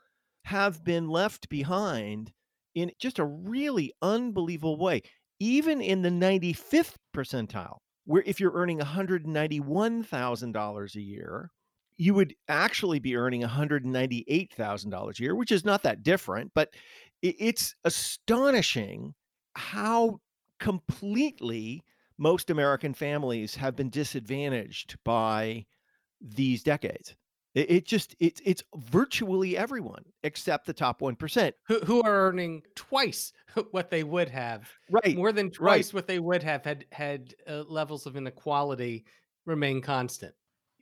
have 0.44 0.82
been 0.82 1.08
left 1.08 1.48
behind 1.48 2.32
in 2.74 2.90
just 2.98 3.18
a 3.18 3.24
really 3.24 3.92
unbelievable 4.00 4.78
way. 4.78 5.02
Even 5.40 5.80
in 5.80 6.02
the 6.02 6.11
95th 6.11 6.97
percentile, 7.14 7.78
where 8.04 8.23
if 8.26 8.38
you're 8.38 8.52
earning 8.52 8.78
$191,000 8.78 10.94
a 10.94 11.00
year, 11.00 11.50
you 11.97 12.12
would 12.14 12.35
actually 12.49 12.99
be 12.99 13.16
earning 13.16 13.42
$198,000 13.42 15.18
a 15.18 15.23
year, 15.23 15.35
which 15.35 15.52
is 15.52 15.64
not 15.64 15.82
that 15.82 16.02
different, 16.02 16.52
but 16.54 16.75
it's 17.23 17.75
astonishing 17.85 19.14
how 19.56 20.20
completely 20.59 21.82
most 22.18 22.50
American 22.50 22.92
families 22.94 23.54
have 23.54 23.76
been 23.76 23.90
disadvantaged 23.90 24.97
by 25.04 25.64
these 26.20 26.62
decades. 26.62 27.14
It, 27.54 27.71
it 27.71 27.87
just 27.87 28.14
it's 28.21 28.40
it's 28.45 28.62
virtually 28.76 29.57
everyone 29.57 30.04
except 30.23 30.66
the 30.66 30.73
top 30.73 31.00
one 31.02 31.16
percent 31.16 31.54
who, 31.64 31.80
who 31.80 32.02
are 32.02 32.28
earning 32.28 32.62
twice 32.75 33.33
what 33.73 33.90
they 33.90 34.04
would 34.04 34.28
have, 34.28 34.71
right? 34.90 35.16
More 35.16 35.33
than 35.33 35.50
twice 35.50 35.88
right. 35.88 35.95
what 35.95 36.07
they 36.07 36.19
would 36.19 36.42
have 36.42 36.64
had 36.64 36.85
had 36.92 37.35
uh, 37.49 37.64
levels 37.69 38.07
of 38.07 38.16
inequality 38.16 39.04
remain 39.47 39.80
constant. 39.80 40.35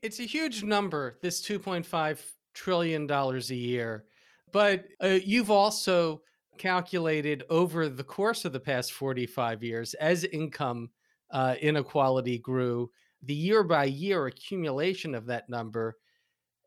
It's 0.03 0.21
a 0.21 0.25
huge 0.25 0.63
number, 0.63 1.19
this 1.23 1.41
two 1.41 1.59
point 1.59 1.87
five 1.87 2.25
trillion 2.55 3.07
dollars 3.07 3.51
a 3.51 3.57
year, 3.57 4.05
but 4.53 4.85
uh, 5.03 5.19
you've 5.25 5.51
also 5.51 6.23
calculated 6.59 7.45
over 7.49 7.89
the 7.89 8.05
course 8.05 8.45
of 8.45 8.53
the 8.53 8.61
past 8.61 8.93
45 8.93 9.63
years 9.63 9.95
as 9.95 10.25
income 10.25 10.91
uh, 11.31 11.55
inequality 11.61 12.39
grew 12.39 12.91
the 13.23 13.35
year 13.35 13.63
by 13.63 13.85
year 13.85 14.27
accumulation 14.27 15.15
of 15.15 15.27
that 15.27 15.49
number. 15.49 15.97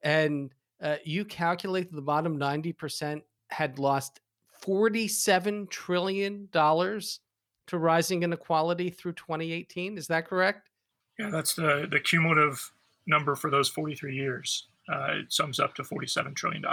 And 0.03 0.53
uh, 0.81 0.97
you 1.03 1.25
calculate 1.25 1.89
that 1.89 1.95
the 1.95 2.01
bottom 2.01 2.37
90% 2.37 3.21
had 3.49 3.79
lost 3.79 4.19
$47 4.63 5.69
trillion 5.69 6.49
to 6.51 7.77
rising 7.77 8.23
inequality 8.23 8.89
through 8.89 9.13
2018. 9.13 9.97
Is 9.97 10.07
that 10.07 10.27
correct? 10.27 10.69
Yeah, 11.19 11.29
that's 11.29 11.53
the, 11.53 11.87
the 11.89 11.99
cumulative 11.99 12.71
number 13.07 13.35
for 13.35 13.49
those 13.49 13.69
43 13.69 14.15
years. 14.15 14.67
Uh, 14.91 15.19
it 15.21 15.31
sums 15.31 15.59
up 15.59 15.75
to 15.75 15.83
$47 15.83 16.35
trillion. 16.35 16.63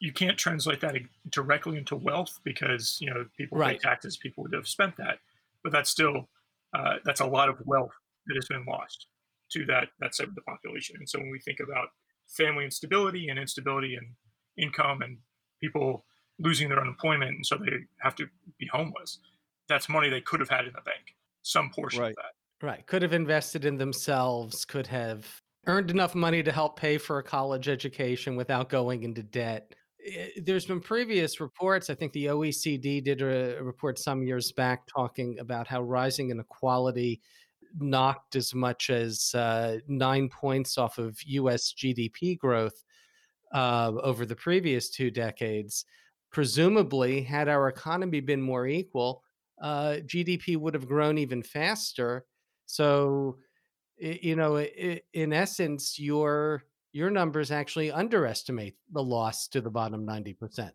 You 0.00 0.12
can't 0.12 0.38
translate 0.38 0.80
that 0.80 0.94
directly 1.30 1.76
into 1.76 1.94
wealth 1.94 2.38
because, 2.42 2.98
you 3.00 3.10
know, 3.10 3.26
people 3.36 3.58
right. 3.58 3.80
pay 3.80 3.88
taxes, 3.88 4.16
people 4.16 4.42
would 4.42 4.52
have 4.52 4.66
spent 4.66 4.96
that. 4.96 5.18
But 5.62 5.72
that's 5.72 5.90
still, 5.90 6.28
uh, 6.74 6.94
that's 7.04 7.20
a 7.20 7.26
lot 7.26 7.48
of 7.48 7.56
wealth 7.64 7.92
that 8.26 8.34
has 8.34 8.46
been 8.46 8.64
lost 8.64 9.06
to 9.52 9.64
that 9.66 9.88
that 9.98 10.14
segment 10.14 10.38
of 10.38 10.44
the 10.44 10.50
population. 10.50 10.96
And 10.98 11.08
so 11.08 11.18
when 11.18 11.30
we 11.30 11.40
think 11.40 11.58
about 11.60 11.88
family 12.30 12.64
instability 12.64 13.28
and 13.28 13.38
instability 13.38 13.96
in 13.96 14.14
income 14.62 15.02
and 15.02 15.18
people 15.60 16.04
losing 16.38 16.68
their 16.68 16.80
unemployment 16.80 17.30
and 17.30 17.46
so 17.46 17.56
they 17.56 17.72
have 18.00 18.14
to 18.16 18.26
be 18.58 18.66
homeless, 18.72 19.18
that's 19.68 19.88
money 19.88 20.08
they 20.08 20.20
could 20.20 20.40
have 20.40 20.48
had 20.48 20.64
in 20.64 20.72
the 20.72 20.80
bank, 20.82 21.14
some 21.42 21.70
portion 21.70 22.00
right. 22.00 22.10
of 22.10 22.16
that. 22.16 22.66
Right. 22.66 22.86
Could 22.86 23.02
have 23.02 23.12
invested 23.12 23.64
in 23.64 23.78
themselves, 23.78 24.64
could 24.64 24.86
have 24.86 25.26
earned 25.66 25.90
enough 25.90 26.14
money 26.14 26.42
to 26.42 26.52
help 26.52 26.78
pay 26.78 26.98
for 26.98 27.18
a 27.18 27.22
college 27.22 27.68
education 27.68 28.36
without 28.36 28.68
going 28.68 29.02
into 29.02 29.22
debt. 29.22 29.74
There's 30.42 30.64
been 30.64 30.80
previous 30.80 31.40
reports. 31.40 31.90
I 31.90 31.94
think 31.94 32.12
the 32.12 32.26
OECD 32.26 33.04
did 33.04 33.20
a 33.20 33.62
report 33.62 33.98
some 33.98 34.22
years 34.22 34.50
back 34.52 34.86
talking 34.86 35.38
about 35.38 35.66
how 35.66 35.82
rising 35.82 36.30
inequality 36.30 37.20
knocked 37.78 38.36
as 38.36 38.54
much 38.54 38.90
as 38.90 39.34
uh, 39.34 39.78
nine 39.86 40.28
points 40.28 40.78
off 40.78 40.98
of 40.98 41.18
US 41.24 41.72
GDP 41.72 42.38
growth 42.38 42.84
uh, 43.52 43.92
over 44.02 44.26
the 44.26 44.36
previous 44.36 44.90
two 44.90 45.10
decades. 45.10 45.84
Presumably, 46.30 47.22
had 47.22 47.48
our 47.48 47.68
economy 47.68 48.20
been 48.20 48.40
more 48.40 48.66
equal, 48.66 49.22
uh, 49.60 49.96
GDP 50.06 50.56
would 50.56 50.74
have 50.74 50.86
grown 50.86 51.18
even 51.18 51.42
faster. 51.42 52.24
So, 52.66 53.38
you 53.98 54.36
know, 54.36 54.58
in 54.58 55.32
essence, 55.32 55.98
your 55.98 56.64
your 56.92 57.10
numbers 57.10 57.50
actually 57.50 57.92
underestimate 57.92 58.76
the 58.92 59.02
loss 59.02 59.48
to 59.48 59.60
the 59.60 59.70
bottom 59.70 60.04
ninety 60.04 60.32
percent. 60.32 60.72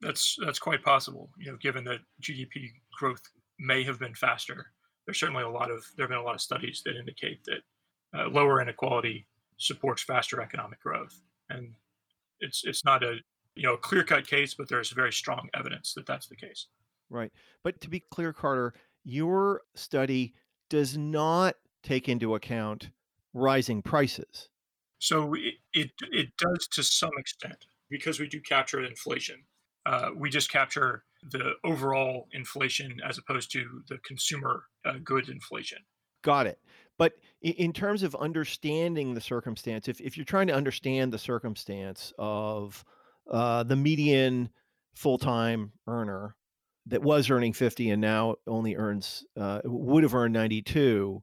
That's 0.00 0.36
that's 0.44 0.58
quite 0.58 0.82
possible. 0.82 1.30
You 1.38 1.52
know, 1.52 1.58
given 1.58 1.84
that 1.84 2.00
GDP 2.20 2.70
growth 2.98 3.22
may 3.58 3.82
have 3.84 3.98
been 3.98 4.14
faster 4.14 4.72
there's 5.06 5.18
certainly 5.18 5.44
a 5.44 5.48
lot 5.48 5.70
of 5.70 5.84
there 5.96 6.04
have 6.04 6.10
been 6.10 6.18
a 6.18 6.22
lot 6.22 6.34
of 6.34 6.40
studies 6.40 6.82
that 6.84 6.96
indicate 6.96 7.44
that 7.44 8.18
uh, 8.18 8.28
lower 8.28 8.60
inequality 8.60 9.26
supports 9.56 10.02
faster 10.02 10.40
economic 10.42 10.80
growth, 10.80 11.22
and 11.48 11.72
it's 12.40 12.62
it's 12.64 12.84
not 12.84 13.02
a 13.02 13.16
you 13.54 13.62
know 13.62 13.76
clear 13.76 14.04
cut 14.04 14.26
case, 14.26 14.54
but 14.54 14.68
there's 14.68 14.90
very 14.90 15.12
strong 15.12 15.48
evidence 15.54 15.94
that 15.94 16.06
that's 16.06 16.26
the 16.26 16.36
case. 16.36 16.66
Right, 17.08 17.32
but 17.62 17.80
to 17.80 17.88
be 17.88 18.00
clear, 18.10 18.32
Carter, 18.32 18.74
your 19.04 19.62
study 19.74 20.34
does 20.68 20.98
not 20.98 21.54
take 21.82 22.08
into 22.08 22.34
account 22.34 22.90
rising 23.32 23.82
prices. 23.82 24.48
So 24.98 25.34
it, 25.34 25.54
it, 25.72 25.90
it 26.10 26.28
does 26.38 26.66
to 26.72 26.82
some 26.82 27.12
extent 27.18 27.66
because 27.88 28.18
we 28.18 28.26
do 28.26 28.40
capture 28.40 28.82
inflation. 28.82 29.36
Uh, 29.84 30.10
we 30.16 30.30
just 30.30 30.50
capture 30.50 31.04
the 31.30 31.52
overall 31.64 32.28
inflation 32.32 32.98
as 33.08 33.18
opposed 33.18 33.52
to 33.52 33.82
the 33.88 33.98
consumer 33.98 34.64
uh, 34.86 35.16
inflation. 35.28 35.78
Got 36.22 36.46
it. 36.46 36.58
But 36.98 37.12
in 37.42 37.72
terms 37.72 38.02
of 38.02 38.14
understanding 38.16 39.14
the 39.14 39.20
circumstance, 39.20 39.86
if, 39.86 40.00
if 40.00 40.16
you're 40.16 40.24
trying 40.24 40.46
to 40.46 40.54
understand 40.54 41.12
the 41.12 41.18
circumstance 41.18 42.12
of 42.18 42.84
uh, 43.30 43.62
the 43.64 43.76
median 43.76 44.48
full 44.94 45.18
time 45.18 45.72
earner 45.86 46.34
that 46.86 47.02
was 47.02 47.30
earning 47.30 47.52
50 47.52 47.90
and 47.90 48.00
now 48.00 48.36
only 48.46 48.76
earns 48.76 49.24
uh, 49.36 49.60
would 49.64 50.04
have 50.04 50.14
earned 50.14 50.32
92 50.32 51.22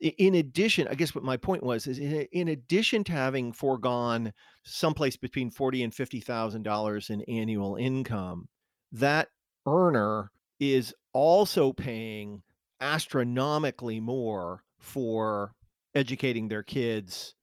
in 0.00 0.34
addition 0.34 0.88
i 0.88 0.94
guess 0.94 1.14
what 1.14 1.24
my 1.24 1.36
point 1.36 1.62
was 1.62 1.86
is 1.86 1.98
in, 1.98 2.48
addition 2.48 3.04
to 3.04 3.12
having 3.12 3.52
foregone 3.52 4.32
someplace 4.64 5.16
between 5.16 5.50
40 5.50 5.84
and 5.84 5.94
50 5.94 6.20
thousand 6.20 6.62
dollars 6.62 7.10
in 7.10 7.22
annual 7.22 7.76
income 7.76 8.48
that 8.92 9.28
earner 9.66 10.30
is 10.60 10.94
also 11.12 11.72
paying 11.72 12.42
astronomically 12.82 14.00
more 14.00 14.64
for 14.78 15.54
educating 15.94 16.48
their 16.48 16.62
kids 16.62 17.34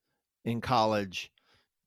in 0.44 0.60
college 0.60 1.32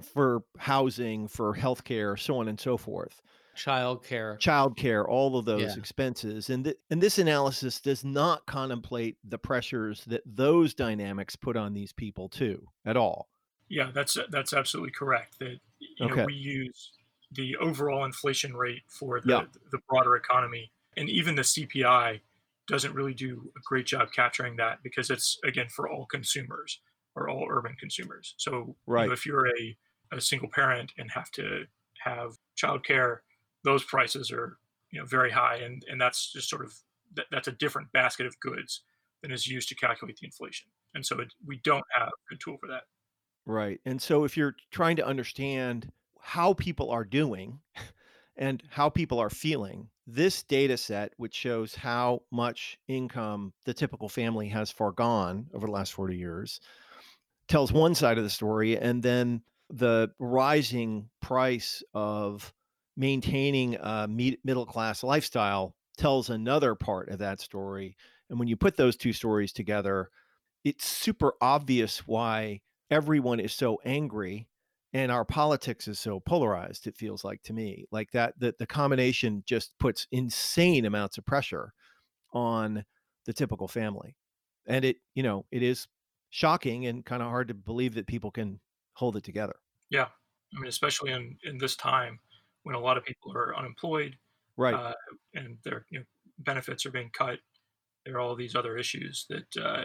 for 0.01 0.43
housing 0.57 1.27
for 1.27 1.53
healthcare 1.55 2.19
so 2.19 2.37
on 2.39 2.47
and 2.47 2.59
so 2.59 2.75
forth 2.77 3.21
childcare 3.55 4.37
childcare 4.39 5.07
all 5.07 5.37
of 5.37 5.45
those 5.45 5.61
Yeah. 5.61 5.77
expenses 5.77 6.49
and 6.49 6.63
th- 6.65 6.77
and 6.89 6.99
this 7.01 7.19
analysis 7.19 7.79
does 7.79 8.03
not 8.03 8.45
contemplate 8.47 9.17
the 9.23 9.37
pressures 9.37 10.03
that 10.05 10.23
those 10.25 10.73
dynamics 10.73 11.35
put 11.35 11.55
on 11.55 11.73
these 11.73 11.93
people 11.93 12.27
too 12.29 12.65
at 12.85 12.97
all 12.97 13.29
Yeah, 13.69 13.91
that's 13.93 14.17
that's 14.29 14.53
absolutely 14.53 14.91
correct. 14.91 15.39
That 15.39 15.59
you 15.79 16.05
Okay. 16.07 16.15
know 16.15 16.25
we 16.25 16.33
use 16.33 16.91
the 17.31 17.55
overall 17.57 18.05
inflation 18.05 18.55
rate 18.55 18.83
for 18.87 19.21
the, 19.21 19.29
Yeah. 19.29 19.45
the 19.71 19.79
broader 19.87 20.15
economy, 20.15 20.71
and 20.97 21.09
even 21.09 21.33
the 21.35 21.41
CPI 21.43 22.21
doesn't 22.67 22.93
really 22.93 23.13
do 23.13 23.51
a 23.57 23.59
great 23.65 23.85
job 23.85 24.09
capturing 24.15 24.55
that 24.57 24.79
because 24.83 25.09
it's 25.09 25.37
again 25.43 25.67
for 25.69 25.89
all 25.89 26.05
consumers 26.05 26.79
or 27.15 27.29
all 27.29 27.47
urban 27.49 27.75
consumers. 27.79 28.35
So 28.37 28.75
you 29.03 29.07
know, 29.07 29.13
if 29.13 29.25
you're 29.25 29.47
a, 29.47 29.77
a 30.11 30.21
single 30.21 30.49
parent 30.49 30.91
and 30.97 31.11
have 31.11 31.31
to 31.31 31.65
have 32.03 32.31
childcare, 32.61 33.17
those 33.63 33.83
prices 33.83 34.31
are 34.31 34.57
you 34.91 34.99
know 34.99 35.05
very 35.05 35.31
high, 35.31 35.57
and 35.57 35.83
and 35.89 35.99
that's 35.99 36.31
just 36.31 36.49
sort 36.49 36.63
of 36.63 36.73
that, 37.15 37.25
that's 37.31 37.47
a 37.47 37.53
different 37.53 37.91
basket 37.91 38.25
of 38.25 38.39
goods 38.39 38.81
than 39.21 39.31
is 39.31 39.47
used 39.47 39.69
to 39.69 39.75
calculate 39.75 40.17
the 40.17 40.25
inflation. 40.25 40.67
And 40.95 41.05
so 41.05 41.19
it, 41.19 41.33
we 41.45 41.59
don't 41.63 41.83
have 41.95 42.09
a 42.09 42.29
good 42.29 42.39
tool 42.39 42.57
for 42.59 42.67
that. 42.67 42.83
Right. 43.45 43.79
And 43.85 44.01
so 44.01 44.23
if 44.23 44.37
you're 44.37 44.55
trying 44.71 44.95
to 44.97 45.05
understand 45.05 45.91
how 46.19 46.53
people 46.53 46.89
are 46.91 47.03
doing 47.03 47.59
and 48.35 48.63
how 48.69 48.89
people 48.89 49.19
are 49.19 49.29
feeling, 49.29 49.89
this 50.07 50.43
data 50.43 50.77
set, 50.77 51.13
which 51.17 51.35
shows 51.35 51.75
how 51.75 52.21
much 52.31 52.77
income 52.87 53.53
the 53.65 53.73
typical 53.73 54.09
family 54.09 54.49
has 54.49 54.71
foregone 54.71 55.47
over 55.53 55.67
the 55.67 55.71
last 55.71 55.93
40 55.93 56.17
years, 56.17 56.59
tells 57.47 57.71
one 57.71 57.95
side 57.95 58.17
of 58.17 58.23
the 58.23 58.29
story. 58.29 58.77
And 58.77 59.03
then 59.03 59.43
the 59.69 60.11
rising 60.19 61.09
price 61.21 61.83
of 61.93 62.53
maintaining 62.97 63.75
a 63.75 64.07
middle 64.07 64.65
class 64.65 65.03
lifestyle 65.03 65.75
tells 65.97 66.29
another 66.29 66.75
part 66.75 67.09
of 67.09 67.19
that 67.19 67.39
story. 67.39 67.95
And 68.29 68.39
when 68.39 68.47
you 68.47 68.55
put 68.55 68.77
those 68.77 68.95
two 68.95 69.13
stories 69.13 69.53
together, 69.53 70.09
it's 70.63 70.85
super 70.85 71.33
obvious 71.41 71.99
why 72.07 72.61
everyone 72.89 73.39
is 73.39 73.53
so 73.53 73.79
angry 73.85 74.47
and 74.93 75.11
our 75.11 75.25
politics 75.25 75.87
is 75.87 75.99
so 75.99 76.19
polarized 76.19 76.87
it 76.87 76.95
feels 76.95 77.23
like 77.23 77.41
to 77.43 77.53
me 77.53 77.85
like 77.91 78.11
that 78.11 78.33
that 78.39 78.57
the 78.59 78.67
combination 78.67 79.43
just 79.45 79.77
puts 79.79 80.07
insane 80.11 80.85
amounts 80.85 81.17
of 81.17 81.25
pressure 81.25 81.73
on 82.33 82.83
the 83.25 83.33
typical 83.33 83.67
family 83.67 84.15
and 84.67 84.85
it 84.85 84.97
you 85.15 85.23
know 85.23 85.45
it 85.51 85.63
is 85.63 85.87
shocking 86.29 86.87
and 86.87 87.05
kind 87.05 87.21
of 87.21 87.29
hard 87.29 87.47
to 87.47 87.53
believe 87.53 87.93
that 87.93 88.07
people 88.07 88.31
can 88.31 88.59
hold 88.93 89.15
it 89.15 89.23
together 89.23 89.55
Yeah, 89.89 90.07
I 90.55 90.59
mean, 90.59 90.67
especially 90.67 91.11
in 91.11 91.37
in 91.43 91.57
this 91.57 91.75
time 91.75 92.19
when 92.63 92.75
a 92.75 92.79
lot 92.79 92.97
of 92.97 93.05
people 93.05 93.31
are 93.35 93.55
unemployed 93.55 94.17
right 94.57 94.73
uh, 94.73 94.93
and 95.33 95.57
their 95.63 95.85
you 95.89 95.99
know, 95.99 96.05
benefits 96.39 96.85
are 96.85 96.91
being 96.91 97.11
cut. 97.13 97.39
There 98.05 98.15
are 98.15 98.19
all 98.19 98.35
these 98.35 98.55
other 98.55 98.77
issues 98.77 99.25
that 99.29 99.63
uh, 99.63 99.83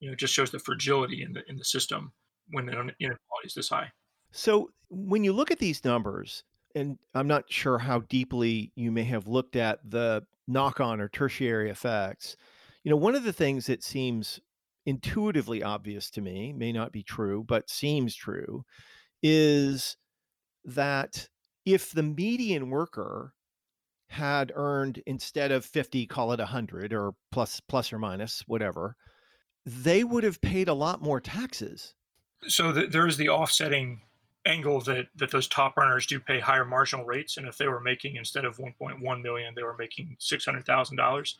you 0.00 0.10
know 0.10 0.16
just 0.16 0.34
shows 0.34 0.50
the 0.50 0.58
fragility 0.58 1.22
in 1.22 1.32
the 1.32 1.42
in 1.48 1.56
the 1.56 1.64
system 1.64 2.12
when 2.50 2.66
the 2.66 2.72
inequality 2.72 3.46
is 3.46 3.54
this 3.54 3.68
high. 3.68 3.90
So 4.30 4.70
when 4.88 5.24
you 5.24 5.32
look 5.32 5.50
at 5.50 5.58
these 5.58 5.84
numbers, 5.84 6.44
and 6.74 6.98
I'm 7.14 7.26
not 7.26 7.50
sure 7.50 7.78
how 7.78 8.00
deeply 8.00 8.72
you 8.76 8.90
may 8.90 9.04
have 9.04 9.26
looked 9.26 9.56
at 9.56 9.78
the 9.88 10.22
knock-on 10.46 11.00
or 11.00 11.08
tertiary 11.08 11.70
effects, 11.70 12.36
you 12.84 12.90
know, 12.90 12.96
one 12.96 13.14
of 13.14 13.24
the 13.24 13.32
things 13.32 13.66
that 13.66 13.82
seems 13.82 14.40
intuitively 14.86 15.62
obvious 15.62 16.10
to 16.10 16.20
me, 16.22 16.52
may 16.52 16.72
not 16.72 16.92
be 16.92 17.02
true, 17.02 17.44
but 17.44 17.68
seems 17.68 18.14
true, 18.14 18.64
is 19.22 19.96
that 20.64 21.28
if 21.66 21.92
the 21.92 22.02
median 22.02 22.70
worker 22.70 23.34
had 24.08 24.52
earned 24.54 25.02
instead 25.06 25.52
of 25.52 25.64
50, 25.64 26.06
call 26.06 26.32
it 26.32 26.38
100 26.38 26.92
or 26.94 27.12
plus 27.30 27.60
plus 27.60 27.92
or 27.92 27.98
minus, 27.98 28.42
whatever, 28.46 28.96
they 29.66 30.04
would 30.04 30.24
have 30.24 30.40
paid 30.40 30.68
a 30.68 30.74
lot 30.74 31.02
more 31.02 31.20
taxes. 31.20 31.94
So 32.46 32.72
th- 32.72 32.90
there 32.90 33.06
is 33.06 33.16
the 33.16 33.28
offsetting 33.28 34.02
angle 34.48 34.80
that 34.80 35.06
that 35.16 35.30
those 35.30 35.46
top 35.46 35.74
earners 35.76 36.06
do 36.06 36.18
pay 36.18 36.40
higher 36.40 36.64
marginal 36.64 37.04
rates, 37.04 37.36
and 37.36 37.46
if 37.46 37.58
they 37.58 37.68
were 37.68 37.80
making 37.80 38.16
instead 38.16 38.44
of 38.44 38.56
1.1 38.56 39.22
million, 39.22 39.54
they 39.54 39.62
were 39.62 39.76
making 39.78 40.16
six 40.18 40.44
hundred 40.44 40.66
thousand 40.66 40.96
dollars, 40.96 41.38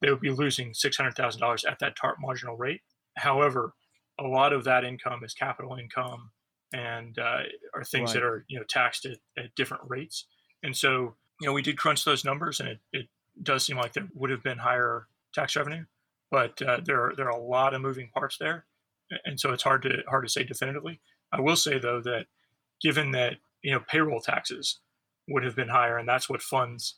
they 0.00 0.10
would 0.10 0.20
be 0.20 0.30
losing 0.30 0.74
six 0.74 0.96
hundred 0.96 1.16
thousand 1.16 1.40
dollars 1.40 1.64
at 1.64 1.78
that 1.80 1.96
top 1.96 2.16
marginal 2.20 2.56
rate. 2.56 2.82
However, 3.16 3.74
a 4.18 4.24
lot 4.24 4.52
of 4.52 4.64
that 4.64 4.84
income 4.84 5.24
is 5.24 5.34
capital 5.34 5.76
income 5.76 6.30
and 6.72 7.18
uh, 7.18 7.42
are 7.74 7.84
things 7.84 8.12
that 8.12 8.22
are 8.22 8.44
you 8.48 8.58
know 8.58 8.64
taxed 8.68 9.06
at, 9.06 9.16
at 9.36 9.54
different 9.54 9.82
rates. 9.88 10.26
And 10.62 10.76
so 10.76 11.14
you 11.40 11.46
know 11.46 11.52
we 11.52 11.62
did 11.62 11.78
crunch 11.78 12.04
those 12.04 12.24
numbers, 12.24 12.60
and 12.60 12.68
it, 12.68 12.78
it 12.92 13.06
does 13.42 13.64
seem 13.64 13.76
like 13.76 13.94
there 13.94 14.08
would 14.14 14.30
have 14.30 14.42
been 14.42 14.58
higher 14.58 15.06
tax 15.34 15.56
revenue, 15.56 15.84
but 16.30 16.60
uh, 16.62 16.80
there 16.84 17.02
are 17.02 17.14
there 17.16 17.26
are 17.26 17.38
a 17.38 17.42
lot 17.42 17.74
of 17.74 17.80
moving 17.80 18.10
parts 18.14 18.36
there, 18.38 18.66
and 19.24 19.40
so 19.40 19.52
it's 19.52 19.62
hard 19.62 19.82
to 19.82 20.02
hard 20.08 20.24
to 20.24 20.30
say 20.30 20.44
definitively. 20.44 21.00
I 21.32 21.40
will 21.40 21.56
say 21.56 21.78
though 21.78 22.00
that 22.02 22.26
given 22.82 23.12
that 23.12 23.34
you 23.62 23.72
know 23.72 23.80
payroll 23.88 24.20
taxes 24.20 24.80
would 25.28 25.44
have 25.44 25.56
been 25.56 25.68
higher, 25.68 25.98
and 25.98 26.08
that's 26.08 26.28
what 26.28 26.42
funds 26.42 26.96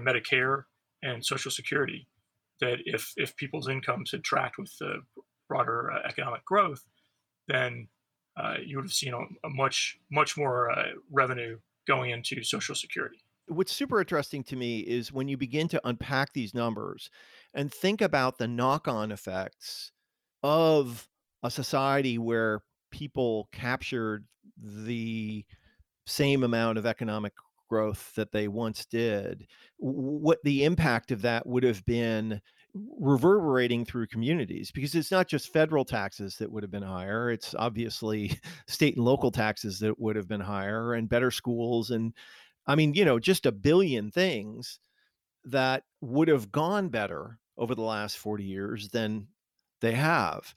Medicare 0.00 0.64
and 1.02 1.24
Social 1.24 1.50
Security, 1.50 2.06
that 2.60 2.78
if 2.84 3.12
if 3.16 3.36
people's 3.36 3.68
incomes 3.68 4.10
had 4.10 4.24
tracked 4.24 4.58
with 4.58 4.76
the 4.78 5.02
broader 5.48 5.92
uh, 5.92 6.08
economic 6.08 6.44
growth, 6.44 6.84
then 7.48 7.88
uh, 8.36 8.54
you 8.64 8.76
would 8.76 8.86
have 8.86 8.92
seen 8.92 9.14
a, 9.14 9.46
a 9.46 9.50
much 9.50 9.98
much 10.10 10.36
more 10.36 10.70
uh, 10.70 10.92
revenue 11.10 11.58
going 11.86 12.10
into 12.10 12.42
Social 12.42 12.74
Security. 12.74 13.18
what's 13.46 13.72
super 13.72 14.00
interesting 14.00 14.42
to 14.42 14.56
me 14.56 14.80
is 14.80 15.12
when 15.12 15.28
you 15.28 15.36
begin 15.36 15.68
to 15.68 15.80
unpack 15.84 16.32
these 16.32 16.54
numbers 16.54 17.10
and 17.52 17.72
think 17.72 18.00
about 18.00 18.38
the 18.38 18.48
knock-on 18.48 19.12
effects 19.12 19.92
of 20.42 21.08
a 21.42 21.50
society 21.50 22.16
where 22.18 22.62
people 22.94 23.48
captured 23.52 24.24
the 24.56 25.44
same 26.06 26.44
amount 26.44 26.78
of 26.78 26.86
economic 26.86 27.32
growth 27.68 28.12
that 28.14 28.30
they 28.30 28.46
once 28.46 28.84
did 28.84 29.46
what 29.78 30.38
the 30.44 30.64
impact 30.64 31.10
of 31.10 31.22
that 31.22 31.46
would 31.46 31.64
have 31.64 31.84
been 31.86 32.40
reverberating 33.00 33.84
through 33.84 34.06
communities 34.06 34.70
because 34.70 34.94
it's 34.94 35.10
not 35.10 35.26
just 35.26 35.52
federal 35.52 35.84
taxes 35.84 36.36
that 36.36 36.50
would 36.52 36.62
have 36.62 36.70
been 36.70 36.82
higher 36.82 37.30
it's 37.30 37.54
obviously 37.58 38.38
state 38.68 38.96
and 38.96 39.04
local 39.04 39.30
taxes 39.30 39.78
that 39.78 39.98
would 39.98 40.14
have 40.14 40.28
been 40.28 40.40
higher 40.40 40.92
and 40.92 41.08
better 41.08 41.30
schools 41.30 41.90
and 41.90 42.12
I 42.66 42.74
mean, 42.76 42.94
you 42.94 43.04
know, 43.04 43.18
just 43.18 43.46
a 43.46 43.52
billion 43.52 44.10
things 44.10 44.78
that 45.44 45.84
would 46.00 46.28
have 46.28 46.50
gone 46.50 46.88
better 46.88 47.38
over 47.56 47.74
the 47.74 47.82
last 47.82 48.18
40 48.18 48.44
years 48.44 48.88
than 48.88 49.28
they 49.80 49.92
have. 49.92 50.54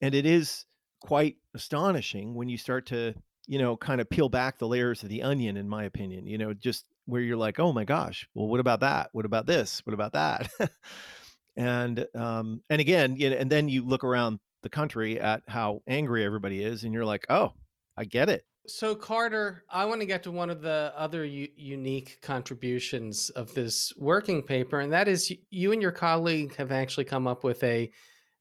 And 0.00 0.14
it 0.14 0.26
is 0.26 0.64
quite 1.04 1.36
astonishing 1.54 2.34
when 2.34 2.48
you 2.48 2.56
start 2.56 2.86
to, 2.86 3.12
you 3.46 3.58
know, 3.58 3.76
kind 3.76 4.00
of 4.00 4.08
peel 4.08 4.30
back 4.30 4.58
the 4.58 4.66
layers 4.66 5.02
of 5.02 5.10
the 5.10 5.22
onion, 5.22 5.58
in 5.58 5.68
my 5.68 5.84
opinion, 5.84 6.26
you 6.26 6.38
know, 6.38 6.54
just 6.54 6.86
where 7.04 7.20
you're 7.20 7.36
like, 7.36 7.60
oh 7.60 7.74
my 7.74 7.84
gosh, 7.84 8.26
well, 8.32 8.48
what 8.48 8.58
about 8.58 8.80
that? 8.80 9.10
What 9.12 9.26
about 9.26 9.44
this? 9.44 9.82
What 9.84 9.92
about 9.92 10.14
that? 10.14 10.50
and 11.58 12.06
um, 12.14 12.62
and 12.70 12.80
again, 12.80 13.16
you 13.16 13.28
know, 13.28 13.36
and 13.36 13.52
then 13.52 13.68
you 13.68 13.84
look 13.84 14.02
around 14.02 14.40
the 14.62 14.70
country 14.70 15.20
at 15.20 15.42
how 15.46 15.82
angry 15.86 16.24
everybody 16.24 16.64
is, 16.64 16.84
and 16.84 16.94
you're 16.94 17.04
like, 17.04 17.26
oh, 17.28 17.52
I 17.98 18.06
get 18.06 18.30
it. 18.30 18.46
So 18.66 18.94
Carter, 18.94 19.62
I 19.68 19.84
want 19.84 20.00
to 20.00 20.06
get 20.06 20.22
to 20.22 20.30
one 20.30 20.48
of 20.48 20.62
the 20.62 20.90
other 20.96 21.22
u- 21.26 21.48
unique 21.54 22.18
contributions 22.22 23.28
of 23.28 23.52
this 23.52 23.92
working 23.98 24.42
paper, 24.42 24.80
and 24.80 24.90
that 24.94 25.06
is 25.06 25.30
you 25.50 25.72
and 25.72 25.82
your 25.82 25.92
colleague 25.92 26.56
have 26.56 26.72
actually 26.72 27.04
come 27.04 27.26
up 27.26 27.44
with 27.44 27.62
a 27.62 27.92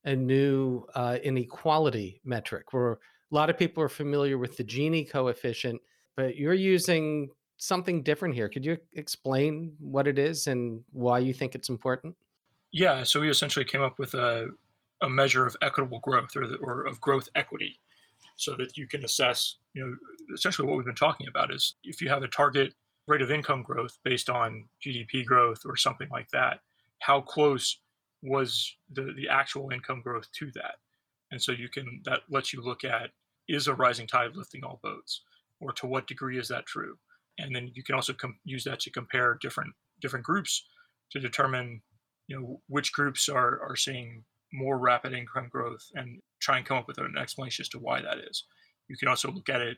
a 0.05 0.15
new 0.15 0.85
uh, 0.95 1.17
inequality 1.23 2.21
metric. 2.23 2.73
Where 2.73 2.93
a 2.93 2.97
lot 3.31 3.49
of 3.49 3.57
people 3.57 3.83
are 3.83 3.89
familiar 3.89 4.37
with 4.37 4.57
the 4.57 4.63
Gini 4.63 5.09
coefficient, 5.09 5.81
but 6.15 6.35
you're 6.35 6.53
using 6.53 7.29
something 7.57 8.03
different 8.03 8.35
here. 8.35 8.49
Could 8.49 8.65
you 8.65 8.77
explain 8.93 9.73
what 9.79 10.07
it 10.07 10.19
is 10.19 10.47
and 10.47 10.81
why 10.91 11.19
you 11.19 11.33
think 11.33 11.55
it's 11.55 11.69
important? 11.69 12.15
Yeah, 12.71 13.03
so 13.03 13.21
we 13.21 13.29
essentially 13.29 13.65
came 13.65 13.81
up 13.81 13.99
with 13.99 14.13
a, 14.15 14.49
a 15.01 15.09
measure 15.09 15.45
of 15.45 15.55
equitable 15.61 15.99
growth 15.99 16.35
or, 16.35 16.47
the, 16.47 16.55
or 16.55 16.85
of 16.85 16.99
growth 16.99 17.29
equity 17.35 17.79
so 18.35 18.55
that 18.57 18.77
you 18.77 18.87
can 18.87 19.05
assess, 19.05 19.57
you 19.73 19.85
know, 19.85 19.95
essentially 20.33 20.67
what 20.67 20.75
we've 20.75 20.85
been 20.85 20.95
talking 20.95 21.27
about 21.27 21.53
is 21.53 21.75
if 21.83 22.01
you 22.01 22.09
have 22.09 22.23
a 22.23 22.27
target 22.27 22.73
rate 23.07 23.21
of 23.21 23.31
income 23.31 23.63
growth 23.63 23.97
based 24.03 24.29
on 24.29 24.65
GDP 24.83 25.23
growth 25.23 25.61
or 25.65 25.75
something 25.77 26.09
like 26.09 26.29
that, 26.31 26.59
how 26.99 27.21
close 27.21 27.79
was 28.23 28.75
the, 28.91 29.13
the 29.15 29.29
actual 29.29 29.69
income 29.71 30.01
growth 30.01 30.31
to 30.39 30.49
that? 30.55 30.75
And 31.31 31.41
so 31.41 31.51
you 31.51 31.69
can, 31.69 32.01
that 32.05 32.21
lets 32.29 32.53
you 32.53 32.61
look 32.61 32.83
at 32.83 33.11
is 33.47 33.67
a 33.67 33.73
rising 33.73 34.07
tide 34.07 34.35
lifting 34.35 34.63
all 34.63 34.79
boats? 34.81 35.21
Or 35.59 35.71
to 35.73 35.87
what 35.87 36.07
degree 36.07 36.39
is 36.39 36.47
that 36.47 36.65
true? 36.65 36.97
And 37.37 37.55
then 37.55 37.71
you 37.73 37.83
can 37.83 37.95
also 37.95 38.13
com- 38.13 38.39
use 38.43 38.63
that 38.65 38.79
to 38.81 38.91
compare 38.91 39.37
different 39.41 39.73
different 40.01 40.25
groups 40.25 40.65
to 41.11 41.19
determine, 41.19 41.81
you 42.27 42.39
know, 42.39 42.61
which 42.67 42.91
groups 42.91 43.29
are, 43.29 43.61
are 43.61 43.75
seeing 43.75 44.23
more 44.51 44.77
rapid 44.77 45.13
income 45.13 45.47
growth 45.49 45.89
and 45.95 46.19
try 46.41 46.57
and 46.57 46.65
come 46.65 46.77
up 46.77 46.87
with 46.87 46.97
an 46.97 47.15
explanation 47.17 47.63
as 47.63 47.69
to 47.69 47.79
why 47.79 48.01
that 48.01 48.17
is. 48.29 48.43
You 48.89 48.97
can 48.97 49.07
also 49.07 49.31
look 49.31 49.49
at 49.49 49.61
it 49.61 49.77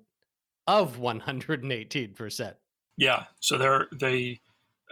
of 0.67 0.99
118%. 0.99 2.55
Yeah. 2.97 3.25
So 3.41 3.57
they're, 3.57 3.87
they 3.99 4.41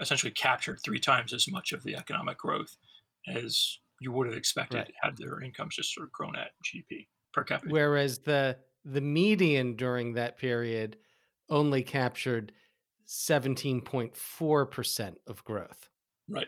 essentially 0.00 0.32
captured 0.32 0.78
three 0.84 1.00
times 1.00 1.32
as 1.32 1.50
much 1.50 1.72
of 1.72 1.82
the 1.82 1.96
economic 1.96 2.38
growth 2.38 2.76
as 3.26 3.78
you 4.00 4.12
would 4.12 4.26
have 4.26 4.36
expected 4.36 4.78
right. 4.78 4.92
had 5.02 5.16
their 5.16 5.40
incomes 5.42 5.76
just 5.76 5.94
sort 5.94 6.06
of 6.06 6.12
grown 6.12 6.36
at 6.36 6.50
GDP 6.64 7.06
per 7.32 7.44
capita. 7.44 7.72
Whereas 7.72 8.18
the 8.20 8.58
the 8.84 9.00
median 9.00 9.76
during 9.76 10.14
that 10.14 10.38
period 10.38 10.96
only 11.50 11.82
captured 11.82 12.52
17.4% 13.06 15.14
of 15.26 15.44
growth. 15.44 15.88
Right. 16.28 16.46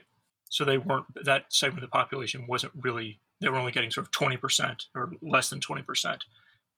So 0.49 0.65
they 0.65 0.79
weren't 0.79 1.07
that 1.25 1.45
segment 1.51 1.85
of 1.85 1.91
the 1.91 1.93
population 1.93 2.47
wasn't 2.49 2.73
really 2.77 3.21
they 3.41 3.49
were 3.49 3.57
only 3.57 3.73
getting 3.73 3.91
sort 3.91 4.07
of 4.07 4.13
20% 4.13 4.85
or 4.95 5.13
less 5.23 5.49
than 5.49 5.61
20% 5.61 6.19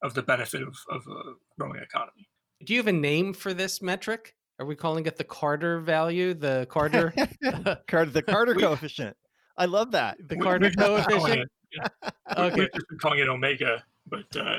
of 0.02 0.14
the 0.14 0.22
benefit 0.22 0.62
of, 0.62 0.76
of 0.90 1.04
a 1.08 1.34
growing 1.58 1.80
economy. 1.80 2.28
Do 2.64 2.72
you 2.72 2.78
have 2.78 2.86
a 2.86 2.92
name 2.92 3.34
for 3.34 3.52
this 3.52 3.82
metric? 3.82 4.36
Are 4.60 4.66
we 4.66 4.76
calling 4.76 5.06
it 5.06 5.16
the 5.16 5.24
Carter 5.24 5.80
value? 5.80 6.34
The 6.34 6.68
Carter 6.70 7.12
Carter 7.88 8.10
the 8.10 8.22
Carter 8.22 8.54
coefficient. 8.60 9.16
I 9.56 9.66
love 9.66 9.92
that. 9.92 10.16
The 10.28 10.36
Carter 10.36 10.70
coefficient. 10.70 11.50
Yeah. 11.72 12.10
okay. 12.36 12.60
We've 12.60 12.72
just 12.72 12.86
calling 13.00 13.20
it 13.20 13.28
omega, 13.28 13.82
but 14.06 14.24
uh, 14.36 14.58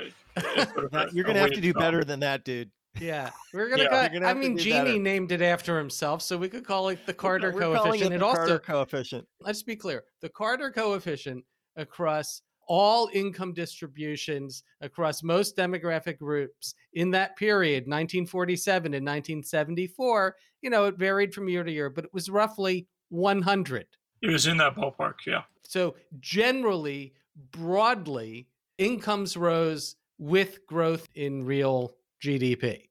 you're 1.12 1.25
gonna 1.25 1.39
have 1.39 1.51
to 1.51 1.62
do 1.62 1.73
better 1.73 2.03
than 2.03 2.19
that, 2.21 2.43
dude. 2.43 2.71
Yeah, 2.99 3.32
we're 3.53 3.69
gonna. 3.69 3.84
Yeah, 3.84 4.10
call, 4.10 4.25
I 4.25 4.34
mean, 4.34 4.58
Gini 4.58 4.71
better. 4.71 4.99
named 4.99 5.32
it 5.32 5.41
after 5.41 5.77
himself, 5.77 6.21
so 6.21 6.38
we 6.38 6.47
could 6.47 6.65
call 6.65 6.89
it 6.89 7.06
the 7.06 7.13
Carter 7.13 7.51
we're, 7.51 7.69
we're 7.69 7.77
coefficient. 7.77 8.13
It, 8.13 8.17
it 8.17 8.23
also 8.23 8.38
Carter 8.38 8.60
coefficient. 8.60 9.27
Let's 9.39 9.63
be 9.63 9.75
clear: 9.75 10.03
the 10.21 10.29
Carter 10.29 10.71
coefficient 10.71 11.43
across 11.75 12.41
all 12.67 13.10
income 13.13 13.53
distributions 13.53 14.63
across 14.82 15.23
most 15.23 15.58
demographic 15.58 16.17
groups 16.17 16.75
in 16.93 17.12
that 17.12 17.36
period 17.36 17.84
1947 17.84 18.93
and 18.93 19.06
1974 19.06 20.36
you 20.62 20.69
know 20.69 20.86
it 20.86 20.97
varied 20.97 21.34
from 21.34 21.49
year 21.49 21.63
to 21.63 21.71
year 21.71 21.89
but 21.89 22.06
it 22.06 22.13
was 22.13 22.29
roughly 22.29 22.88
100 23.10 23.86
it 24.23 24.31
was 24.31 24.47
in 24.47 24.57
that 24.57 24.75
ballpark 24.75 25.15
yeah. 25.27 25.43
So 25.63 25.95
generally 26.19 27.13
broadly 27.51 28.47
incomes 28.77 29.38
rose 29.38 29.95
with 30.17 30.65
growth 30.65 31.07
in 31.15 31.45
real 31.45 31.95
gdp 32.23 32.88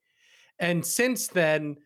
and 0.59 0.85
since 0.85 1.27
then 1.27 1.77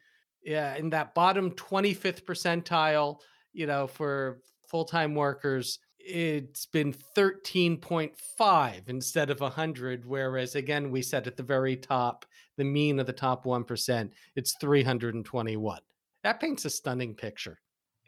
yeah 0.43 0.75
in 0.75 0.89
that 0.89 1.15
bottom 1.15 1.51
25th 1.51 2.23
percentile 2.23 3.19
you 3.53 3.65
know 3.65 3.87
for 3.87 4.39
full-time 4.67 5.15
workers 5.15 5.79
it's 5.99 6.65
been 6.65 6.93
13.5 7.15 8.89
instead 8.89 9.29
of 9.29 9.39
100 9.39 10.05
whereas 10.05 10.55
again 10.55 10.91
we 10.91 11.01
said 11.01 11.27
at 11.27 11.37
the 11.37 11.43
very 11.43 11.75
top 11.75 12.25
the 12.57 12.63
mean 12.63 12.99
of 12.99 13.05
the 13.05 13.13
top 13.13 13.45
1% 13.45 14.09
it's 14.35 14.55
321 14.59 15.79
that 16.23 16.39
paints 16.39 16.65
a 16.65 16.69
stunning 16.69 17.13
picture 17.13 17.59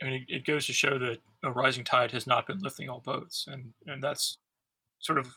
I 0.02 0.06
mean, 0.06 0.26
it 0.28 0.46
goes 0.46 0.66
to 0.68 0.74
show 0.74 0.98
that 1.00 1.20
a 1.44 1.52
rising 1.52 1.84
tide 1.84 2.12
has 2.12 2.28
not 2.28 2.48
been 2.48 2.60
lifting 2.60 2.90
all 2.90 3.02
boats, 3.02 3.46
and 3.48 3.74
and 3.88 4.02
that's 4.02 4.38
sort 5.00 5.18
of 5.18 5.28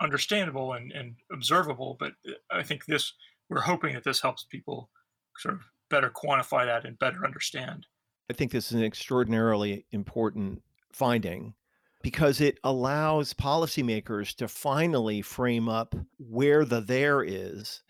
understandable 0.00 0.72
and, 0.74 0.92
and 0.92 1.14
observable. 1.32 1.96
But 1.98 2.12
I 2.50 2.62
think 2.62 2.86
this 2.86 3.12
we're 3.48 3.60
hoping 3.60 3.94
that 3.94 4.04
this 4.04 4.20
helps 4.20 4.44
people 4.44 4.90
sort 5.38 5.54
of 5.54 5.62
better 5.90 6.10
quantify 6.10 6.64
that 6.66 6.84
and 6.84 6.98
better 6.98 7.24
understand. 7.24 7.86
I 8.30 8.34
think 8.34 8.50
this 8.50 8.66
is 8.66 8.72
an 8.72 8.84
extraordinarily 8.84 9.84
important 9.90 10.62
finding 10.92 11.54
because 12.02 12.40
it 12.40 12.58
allows 12.64 13.32
policymakers 13.32 14.34
to 14.36 14.48
finally 14.48 15.22
frame 15.22 15.68
up 15.68 15.94
where 16.18 16.64
the 16.64 16.80
there 16.80 17.22
is 17.22 17.82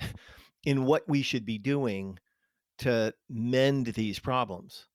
in 0.64 0.84
what 0.84 1.08
we 1.08 1.22
should 1.22 1.44
be 1.44 1.58
doing 1.58 2.18
to 2.78 3.14
mend 3.30 3.86
these 3.86 4.18
problems. 4.18 4.86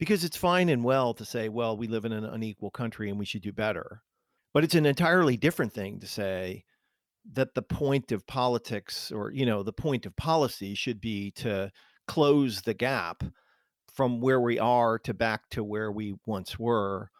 Because 0.00 0.24
it's 0.24 0.36
fine 0.36 0.68
and 0.68 0.82
well 0.82 1.14
to 1.14 1.24
say, 1.24 1.48
well, 1.48 1.76
we 1.76 1.86
live 1.86 2.04
in 2.04 2.12
an 2.12 2.24
unequal 2.24 2.72
country 2.72 3.08
and 3.08 3.18
we 3.18 3.24
should 3.24 3.42
do 3.42 3.52
better. 3.52 4.02
But 4.52 4.64
it's 4.64 4.74
an 4.74 4.86
entirely 4.86 5.36
different 5.36 5.72
thing 5.72 6.00
to 6.00 6.08
say 6.08 6.64
that 7.34 7.54
the 7.54 7.62
point 7.62 8.10
of 8.10 8.26
politics 8.26 9.12
or, 9.12 9.30
you 9.30 9.46
know, 9.46 9.62
the 9.62 9.72
point 9.72 10.06
of 10.06 10.16
policy 10.16 10.74
should 10.74 11.00
be 11.00 11.30
to 11.32 11.70
close 12.08 12.62
the 12.62 12.74
gap 12.74 13.22
from 13.94 14.20
where 14.20 14.40
we 14.40 14.58
are 14.58 14.98
to 14.98 15.14
back 15.14 15.48
to 15.50 15.62
where 15.62 15.92
we 15.92 16.14
once 16.26 16.58
were 16.58 17.10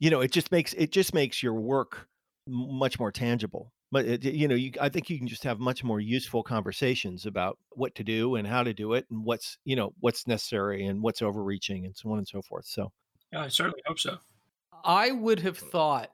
you 0.00 0.10
know 0.10 0.20
it 0.20 0.32
just 0.32 0.50
makes 0.50 0.72
it 0.72 0.90
just 0.90 1.14
makes 1.14 1.42
your 1.42 1.54
work 1.54 2.08
much 2.48 2.98
more 2.98 3.12
tangible 3.12 3.72
but 3.90 4.04
it, 4.04 4.24
you 4.24 4.48
know 4.48 4.54
you, 4.54 4.72
i 4.80 4.88
think 4.88 5.10
you 5.10 5.18
can 5.18 5.26
just 5.26 5.44
have 5.44 5.58
much 5.58 5.82
more 5.84 6.00
useful 6.00 6.42
conversations 6.42 7.26
about 7.26 7.58
what 7.70 7.94
to 7.94 8.04
do 8.04 8.36
and 8.36 8.46
how 8.46 8.62
to 8.62 8.72
do 8.72 8.94
it 8.94 9.06
and 9.10 9.24
what's 9.24 9.58
you 9.64 9.76
know 9.76 9.92
what's 10.00 10.26
necessary 10.26 10.86
and 10.86 11.02
what's 11.02 11.22
overreaching 11.22 11.86
and 11.86 11.96
so 11.96 12.10
on 12.10 12.18
and 12.18 12.28
so 12.28 12.42
forth 12.42 12.66
so. 12.66 12.90
Yeah 13.32 13.42
i 13.42 13.48
certainly 13.48 13.82
hope 13.86 13.98
so. 13.98 14.18
I 14.82 15.10
would 15.10 15.40
have 15.40 15.58
thought 15.58 16.10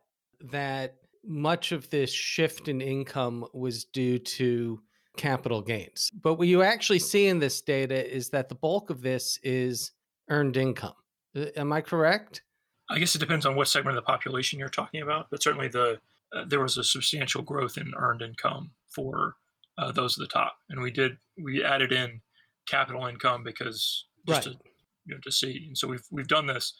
that 0.50 0.96
much 1.24 1.70
of 1.70 1.88
this 1.90 2.10
shift 2.10 2.66
in 2.66 2.80
income 2.80 3.46
was 3.52 3.84
due 3.84 4.18
to 4.18 4.80
capital 5.16 5.62
gains 5.62 6.10
but 6.20 6.34
what 6.34 6.48
you 6.48 6.62
actually 6.62 6.98
see 6.98 7.28
in 7.28 7.38
this 7.38 7.60
data 7.60 8.14
is 8.14 8.30
that 8.30 8.48
the 8.48 8.54
bulk 8.54 8.90
of 8.90 9.02
this 9.02 9.38
is 9.42 9.92
earned 10.28 10.56
income. 10.56 10.94
Uh, 11.34 11.46
am 11.56 11.72
i 11.72 11.80
correct? 11.80 12.42
I 12.88 12.98
guess 12.98 13.14
it 13.14 13.18
depends 13.18 13.46
on 13.46 13.56
what 13.56 13.68
segment 13.68 13.96
of 13.96 14.04
the 14.04 14.06
population 14.06 14.58
you're 14.58 14.68
talking 14.68 15.02
about, 15.02 15.28
but 15.30 15.42
certainly 15.42 15.68
the 15.68 15.98
uh, 16.34 16.44
there 16.46 16.60
was 16.60 16.76
a 16.76 16.84
substantial 16.84 17.42
growth 17.42 17.76
in 17.76 17.92
earned 17.96 18.22
income 18.22 18.70
for 18.88 19.36
uh, 19.78 19.92
those 19.92 20.18
at 20.18 20.22
the 20.22 20.32
top, 20.32 20.56
and 20.70 20.80
we 20.80 20.90
did 20.90 21.16
we 21.42 21.62
added 21.62 21.92
in 21.92 22.20
capital 22.66 23.06
income 23.06 23.44
because 23.44 24.06
just 24.26 24.46
right. 24.46 24.54
to 24.54 24.58
you 25.04 25.14
know 25.14 25.20
to 25.22 25.30
see, 25.30 25.64
and 25.66 25.78
so 25.78 25.88
we've 25.88 26.06
we've 26.10 26.28
done 26.28 26.46
this. 26.46 26.74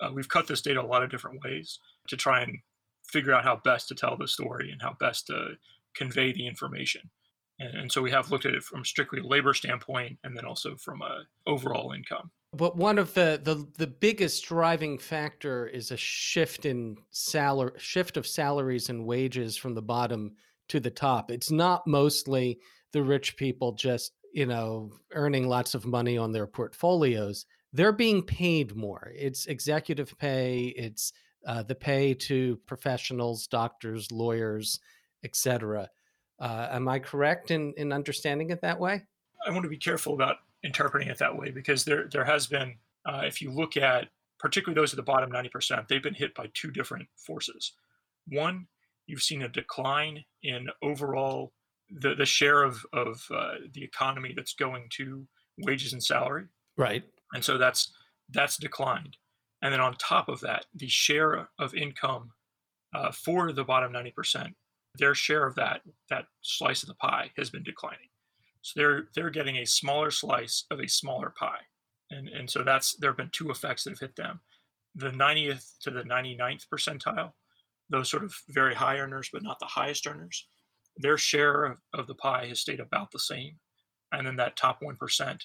Uh, 0.00 0.10
we've 0.12 0.28
cut 0.28 0.48
this 0.48 0.62
data 0.62 0.80
a 0.80 0.82
lot 0.82 1.02
of 1.02 1.10
different 1.10 1.40
ways 1.44 1.78
to 2.08 2.16
try 2.16 2.42
and 2.42 2.58
figure 3.06 3.32
out 3.32 3.44
how 3.44 3.60
best 3.64 3.88
to 3.88 3.94
tell 3.94 4.16
the 4.16 4.26
story 4.26 4.70
and 4.70 4.82
how 4.82 4.96
best 4.98 5.28
to 5.28 5.50
convey 5.94 6.32
the 6.32 6.46
information. 6.46 7.02
And, 7.60 7.74
and 7.74 7.92
so 7.92 8.02
we 8.02 8.10
have 8.10 8.30
looked 8.30 8.46
at 8.46 8.54
it 8.54 8.64
from 8.64 8.84
strictly 8.84 9.20
labor 9.22 9.54
standpoint, 9.54 10.18
and 10.24 10.36
then 10.36 10.44
also 10.44 10.76
from 10.76 11.02
a 11.02 11.22
overall 11.46 11.92
income. 11.92 12.30
But 12.56 12.76
one 12.76 12.98
of 12.98 13.12
the, 13.14 13.40
the 13.42 13.66
the 13.76 13.86
biggest 13.86 14.44
driving 14.46 14.98
factor 14.98 15.66
is 15.66 15.90
a 15.90 15.96
shift 15.96 16.64
in 16.64 16.96
salary 17.10 17.72
shift 17.78 18.16
of 18.16 18.26
salaries 18.26 18.88
and 18.88 19.04
wages 19.04 19.56
from 19.56 19.74
the 19.74 19.82
bottom 19.82 20.32
to 20.68 20.80
the 20.80 20.90
top. 20.90 21.30
It's 21.30 21.50
not 21.50 21.86
mostly 21.86 22.58
the 22.92 23.02
rich 23.02 23.36
people 23.36 23.72
just, 23.72 24.12
you 24.32 24.46
know, 24.46 24.90
earning 25.12 25.48
lots 25.48 25.74
of 25.74 25.86
money 25.86 26.16
on 26.16 26.32
their 26.32 26.46
portfolios. 26.46 27.46
They're 27.72 27.92
being 27.92 28.22
paid 28.22 28.74
more. 28.74 29.12
It's 29.14 29.46
executive 29.46 30.16
pay, 30.18 30.72
it's 30.76 31.12
uh, 31.46 31.62
the 31.62 31.74
pay 31.74 32.14
to 32.14 32.56
professionals, 32.66 33.46
doctors, 33.46 34.10
lawyers, 34.10 34.80
etc. 35.24 35.88
Uh, 36.38 36.68
am 36.70 36.88
I 36.88 36.98
correct 36.98 37.50
in, 37.50 37.74
in 37.76 37.92
understanding 37.92 38.50
it 38.50 38.62
that 38.62 38.80
way? 38.80 39.02
I 39.46 39.50
want 39.50 39.64
to 39.64 39.68
be 39.68 39.76
careful 39.76 40.14
about 40.14 40.36
interpreting 40.62 41.08
it 41.08 41.18
that 41.18 41.36
way 41.36 41.50
because 41.50 41.84
there 41.84 42.08
there 42.10 42.24
has 42.24 42.46
been, 42.46 42.74
uh, 43.06 43.22
if 43.24 43.40
you 43.40 43.50
look 43.50 43.76
at 43.76 44.08
particularly 44.38 44.78
those 44.80 44.92
at 44.92 44.96
the 44.96 45.02
bottom 45.02 45.30
90%, 45.30 45.88
they've 45.88 46.02
been 46.02 46.14
hit 46.14 46.34
by 46.34 46.46
two 46.54 46.70
different 46.70 47.08
forces. 47.16 47.72
One, 48.28 48.66
you've 49.06 49.22
seen 49.22 49.42
a 49.42 49.48
decline 49.48 50.24
in 50.42 50.68
overall 50.82 51.52
the, 51.90 52.14
the 52.14 52.26
share 52.26 52.62
of, 52.62 52.84
of 52.92 53.24
uh, 53.32 53.54
the 53.72 53.82
economy 53.82 54.32
that's 54.36 54.54
going 54.54 54.88
to 54.96 55.26
wages 55.58 55.92
and 55.92 56.02
salary. 56.02 56.44
Right. 56.76 57.04
And 57.32 57.44
so 57.44 57.58
that's 57.58 57.92
that's 58.30 58.56
declined. 58.56 59.16
And 59.62 59.72
then 59.72 59.80
on 59.80 59.94
top 59.94 60.28
of 60.28 60.40
that, 60.40 60.66
the 60.74 60.88
share 60.88 61.48
of 61.58 61.74
income 61.74 62.30
uh, 62.94 63.12
for 63.12 63.52
the 63.52 63.64
bottom 63.64 63.92
90%, 63.92 64.52
their 64.98 65.14
share 65.14 65.46
of 65.46 65.54
that 65.54 65.82
that 66.10 66.26
slice 66.42 66.82
of 66.82 66.88
the 66.88 66.94
pie 66.96 67.30
has 67.36 67.50
been 67.50 67.62
declining. 67.62 68.08
So 68.66 68.80
they're 68.80 69.08
they're 69.14 69.30
getting 69.30 69.58
a 69.58 69.64
smaller 69.64 70.10
slice 70.10 70.64
of 70.72 70.80
a 70.80 70.88
smaller 70.88 71.32
pie. 71.38 71.60
And 72.10 72.28
and 72.28 72.50
so 72.50 72.64
that's 72.64 72.96
there 72.96 73.10
have 73.10 73.16
been 73.16 73.30
two 73.30 73.50
effects 73.50 73.84
that 73.84 73.90
have 73.90 74.00
hit 74.00 74.16
them. 74.16 74.40
The 74.96 75.10
90th 75.10 75.78
to 75.82 75.92
the 75.92 76.02
99th 76.02 76.64
percentile, 76.72 77.32
those 77.90 78.10
sort 78.10 78.24
of 78.24 78.34
very 78.48 78.74
high 78.74 78.98
earners 78.98 79.30
but 79.32 79.44
not 79.44 79.60
the 79.60 79.66
highest 79.66 80.06
earners, 80.08 80.48
their 80.96 81.16
share 81.16 81.64
of, 81.64 81.78
of 81.94 82.08
the 82.08 82.16
pie 82.16 82.46
has 82.46 82.60
stayed 82.60 82.80
about 82.80 83.12
the 83.12 83.20
same. 83.20 83.52
And 84.10 84.26
then 84.26 84.34
that 84.36 84.56
top 84.56 84.80
1% 84.80 85.40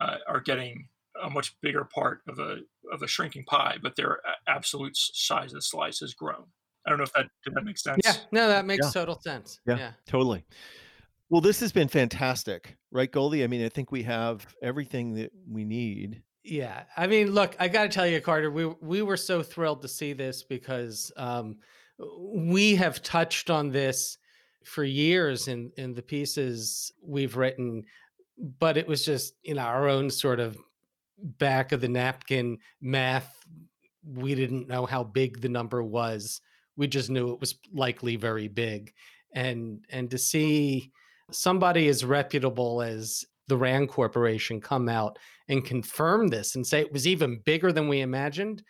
uh, 0.00 0.16
are 0.26 0.40
getting 0.40 0.88
a 1.22 1.30
much 1.30 1.54
bigger 1.62 1.84
part 1.84 2.22
of 2.28 2.40
a 2.40 2.58
of 2.92 3.02
a 3.02 3.06
shrinking 3.06 3.44
pie, 3.44 3.76
but 3.80 3.94
their 3.94 4.18
absolute 4.48 4.96
size 4.96 5.52
of 5.52 5.58
the 5.58 5.62
slice 5.62 6.00
has 6.00 6.14
grown. 6.14 6.46
I 6.84 6.90
don't 6.90 6.98
know 6.98 7.04
if 7.04 7.12
that 7.12 7.28
did 7.44 7.54
that 7.54 7.64
make 7.64 7.78
sense. 7.78 8.00
Yeah, 8.04 8.16
no, 8.32 8.48
that 8.48 8.64
makes 8.64 8.86
Yeah. 8.86 8.90
total 8.90 9.20
sense. 9.20 9.60
Yeah. 9.66 9.76
yeah. 9.78 9.92
Totally. 10.06 10.44
Well, 11.28 11.40
this 11.40 11.58
has 11.60 11.72
been 11.72 11.88
fantastic, 11.88 12.76
right, 12.92 13.10
Goldie? 13.10 13.42
I 13.42 13.48
mean, 13.48 13.64
I 13.64 13.68
think 13.68 13.90
we 13.90 14.04
have 14.04 14.46
everything 14.62 15.14
that 15.14 15.32
we 15.50 15.64
need. 15.64 16.22
Yeah, 16.44 16.84
I 16.96 17.08
mean, 17.08 17.32
look, 17.32 17.56
I 17.58 17.66
got 17.66 17.82
to 17.82 17.88
tell 17.88 18.06
you, 18.06 18.20
Carter, 18.20 18.50
we 18.52 18.66
we 18.80 19.02
were 19.02 19.16
so 19.16 19.42
thrilled 19.42 19.82
to 19.82 19.88
see 19.88 20.12
this 20.12 20.44
because 20.44 21.10
um, 21.16 21.56
we 21.98 22.76
have 22.76 23.02
touched 23.02 23.50
on 23.50 23.70
this 23.70 24.18
for 24.64 24.84
years 24.84 25.48
in 25.48 25.72
in 25.76 25.94
the 25.94 26.02
pieces 26.02 26.92
we've 27.02 27.36
written, 27.36 27.82
but 28.60 28.76
it 28.76 28.86
was 28.86 29.04
just 29.04 29.34
you 29.42 29.54
know 29.54 29.62
our 29.62 29.88
own 29.88 30.08
sort 30.08 30.38
of 30.38 30.56
back 31.18 31.72
of 31.72 31.80
the 31.80 31.88
napkin 31.88 32.58
math. 32.80 33.44
We 34.04 34.36
didn't 34.36 34.68
know 34.68 34.86
how 34.86 35.02
big 35.02 35.40
the 35.40 35.48
number 35.48 35.82
was. 35.82 36.40
We 36.76 36.86
just 36.86 37.10
knew 37.10 37.32
it 37.32 37.40
was 37.40 37.56
likely 37.74 38.14
very 38.14 38.46
big, 38.46 38.92
and 39.34 39.84
and 39.90 40.08
to 40.12 40.18
see 40.18 40.92
somebody 41.30 41.88
as 41.88 42.04
reputable 42.04 42.82
as 42.82 43.24
the 43.48 43.56
Rand 43.56 43.88
Corporation 43.88 44.60
come 44.60 44.88
out 44.88 45.18
and 45.48 45.64
confirm 45.64 46.28
this 46.28 46.56
and 46.56 46.66
say 46.66 46.80
it 46.80 46.92
was 46.92 47.06
even 47.06 47.40
bigger 47.44 47.72
than 47.72 47.88
we 47.88 48.00
imagined, 48.00 48.62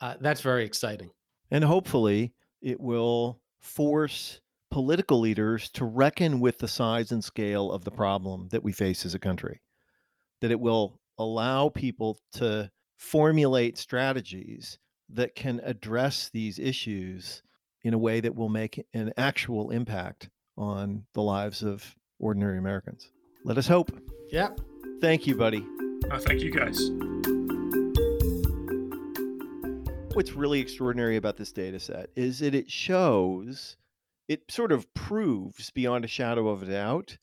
uh, 0.00 0.14
that's 0.20 0.40
very 0.40 0.64
exciting. 0.64 1.10
And 1.50 1.64
hopefully, 1.64 2.34
it 2.60 2.78
will 2.78 3.40
force 3.60 4.40
political 4.70 5.18
leaders 5.18 5.70
to 5.70 5.84
reckon 5.84 6.40
with 6.40 6.58
the 6.58 6.68
size 6.68 7.10
and 7.10 7.24
scale 7.24 7.72
of 7.72 7.84
the 7.84 7.90
problem 7.90 8.48
that 8.50 8.62
we 8.62 8.72
face 8.72 9.06
as 9.06 9.14
a 9.14 9.18
country. 9.18 9.60
That 10.40 10.50
it 10.50 10.60
will 10.60 11.00
allow 11.18 11.70
people 11.70 12.18
to 12.34 12.70
formulate 12.98 13.78
strategies 13.78 14.78
that 15.10 15.34
can 15.34 15.60
address 15.64 16.30
these 16.32 16.58
issues 16.58 17.42
in 17.82 17.94
a 17.94 17.98
way 17.98 18.20
that 18.20 18.34
will 18.34 18.48
make 18.48 18.84
an 18.92 19.12
actual 19.16 19.70
impact 19.70 20.28
on 20.56 21.04
the 21.14 21.22
lives 21.22 21.62
of 21.62 21.96
ordinary 22.18 22.58
Americans. 22.58 23.10
Let 23.44 23.58
us 23.58 23.66
hope. 23.66 23.90
Yeah. 24.30 24.50
Thank 25.00 25.26
you, 25.26 25.36
buddy. 25.36 25.64
Uh, 26.10 26.18
thank 26.18 26.40
you 26.42 26.50
guys. 26.50 26.90
What's 30.14 30.32
really 30.32 30.60
extraordinary 30.60 31.16
about 31.16 31.36
this 31.36 31.52
data 31.52 31.78
set 31.78 32.10
is 32.16 32.40
that 32.40 32.54
it 32.54 32.70
shows, 32.70 33.76
it 34.26 34.42
sort 34.50 34.72
of 34.72 34.92
proves 34.94 35.70
beyond 35.70 36.04
a 36.04 36.08
shadow 36.08 36.48
of 36.48 36.62
a 36.62 36.66
doubt 36.66 37.16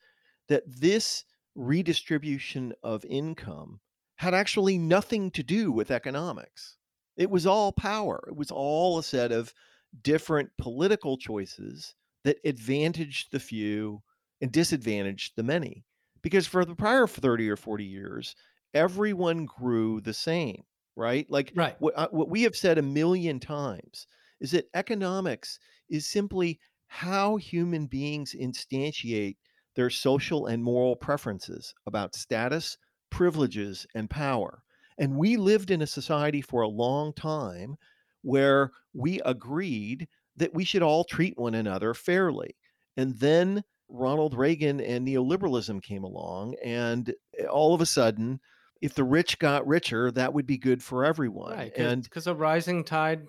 that 0.47 0.63
this 0.65 1.25
redistribution 1.55 2.73
of 2.83 3.03
income 3.05 3.79
had 4.17 4.33
actually 4.33 4.77
nothing 4.77 5.31
to 5.31 5.43
do 5.43 5.71
with 5.71 5.91
economics. 5.91 6.77
It 7.17 7.29
was 7.29 7.45
all 7.45 7.71
power, 7.71 8.23
it 8.27 8.35
was 8.35 8.51
all 8.51 8.97
a 8.97 9.03
set 9.03 9.31
of 9.31 9.53
different 10.01 10.51
political 10.57 11.17
choices 11.17 11.95
that 12.23 12.39
advantaged 12.45 13.31
the 13.31 13.39
few 13.39 14.01
and 14.45 14.51
disadvantaged 14.53 15.33
the 15.35 15.43
many. 15.43 15.83
Because 16.21 16.45
for 16.47 16.65
the 16.65 16.75
prior 16.75 17.07
30 17.07 17.49
or 17.49 17.57
40 17.57 17.83
years, 17.85 18.35
everyone 18.75 19.45
grew 19.45 20.01
the 20.01 20.13
same, 20.13 20.63
right? 20.95 21.29
Like 21.29 21.55
Right. 21.55 21.77
what, 21.79 21.97
I- 21.97 22.07
what 22.11 22.29
we 22.29 22.43
have 22.43 22.55
said 22.55 22.77
a 22.77 22.83
million 22.83 23.39
times 23.39 24.05
is 24.39 24.51
that 24.51 24.69
economics 24.75 25.59
is 25.89 26.05
simply 26.07 26.59
how 26.87 27.37
human 27.37 27.87
beings 27.87 28.33
instantiate 28.33 29.37
their 29.75 29.89
social 29.89 30.45
and 30.45 30.63
moral 30.63 30.95
preferences 30.95 31.73
about 31.87 32.15
status, 32.15 32.77
privileges, 33.09 33.87
and 33.95 34.09
power. 34.09 34.63
And 34.97 35.17
we 35.17 35.37
lived 35.37 35.71
in 35.71 35.81
a 35.81 35.87
society 35.87 36.41
for 36.41 36.61
a 36.61 36.67
long 36.67 37.13
time 37.13 37.77
where 38.21 38.71
we 38.93 39.21
agreed 39.21 40.07
that 40.35 40.53
we 40.53 40.63
should 40.63 40.83
all 40.83 41.03
treat 41.03 41.37
one 41.37 41.55
another 41.55 41.93
fairly. 41.93 42.55
And 42.97 43.15
then 43.19 43.63
Ronald 43.89 44.33
Reagan 44.33 44.81
and 44.81 45.07
neoliberalism 45.07 45.81
came 45.83 46.03
along, 46.03 46.55
and 46.63 47.13
eh, 47.39 47.45
all 47.45 47.73
of 47.73 47.81
a 47.81 47.85
sudden, 47.85 48.39
if 48.81 48.93
the 48.93 49.03
rich 49.03 49.39
got 49.39 49.65
richer, 49.67 50.11
that 50.11 50.33
would 50.33 50.45
be 50.45 50.57
good 50.57 50.83
for 50.83 51.05
everyone. 51.05 51.53
Right. 51.55 51.73
And 51.77 52.03
Because 52.03 52.27
a 52.27 52.35
rising 52.35 52.83
tide 52.83 53.25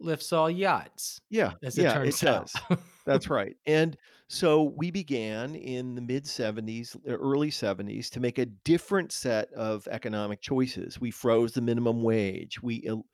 lifts 0.00 0.32
all 0.32 0.50
yachts, 0.50 1.20
yeah, 1.30 1.52
as 1.62 1.78
it 1.78 1.82
yeah, 1.84 1.94
turns 1.94 2.22
it 2.22 2.28
out. 2.28 2.50
does. 2.68 2.78
That's 3.04 3.28
right. 3.30 3.56
And 3.66 3.96
so 4.30 4.74
we 4.76 4.90
began 4.90 5.54
in 5.54 5.94
the 5.94 6.02
mid 6.02 6.24
70s, 6.24 6.94
early 7.06 7.50
70s, 7.50 8.10
to 8.10 8.20
make 8.20 8.38
a 8.38 8.44
different 8.44 9.10
set 9.10 9.50
of 9.54 9.88
economic 9.88 10.42
choices. 10.42 11.00
We 11.00 11.10
froze 11.10 11.52
the 11.52 11.62
minimum 11.62 12.02
wage. 12.02 12.62
We 12.62 12.84
el- 12.86 13.06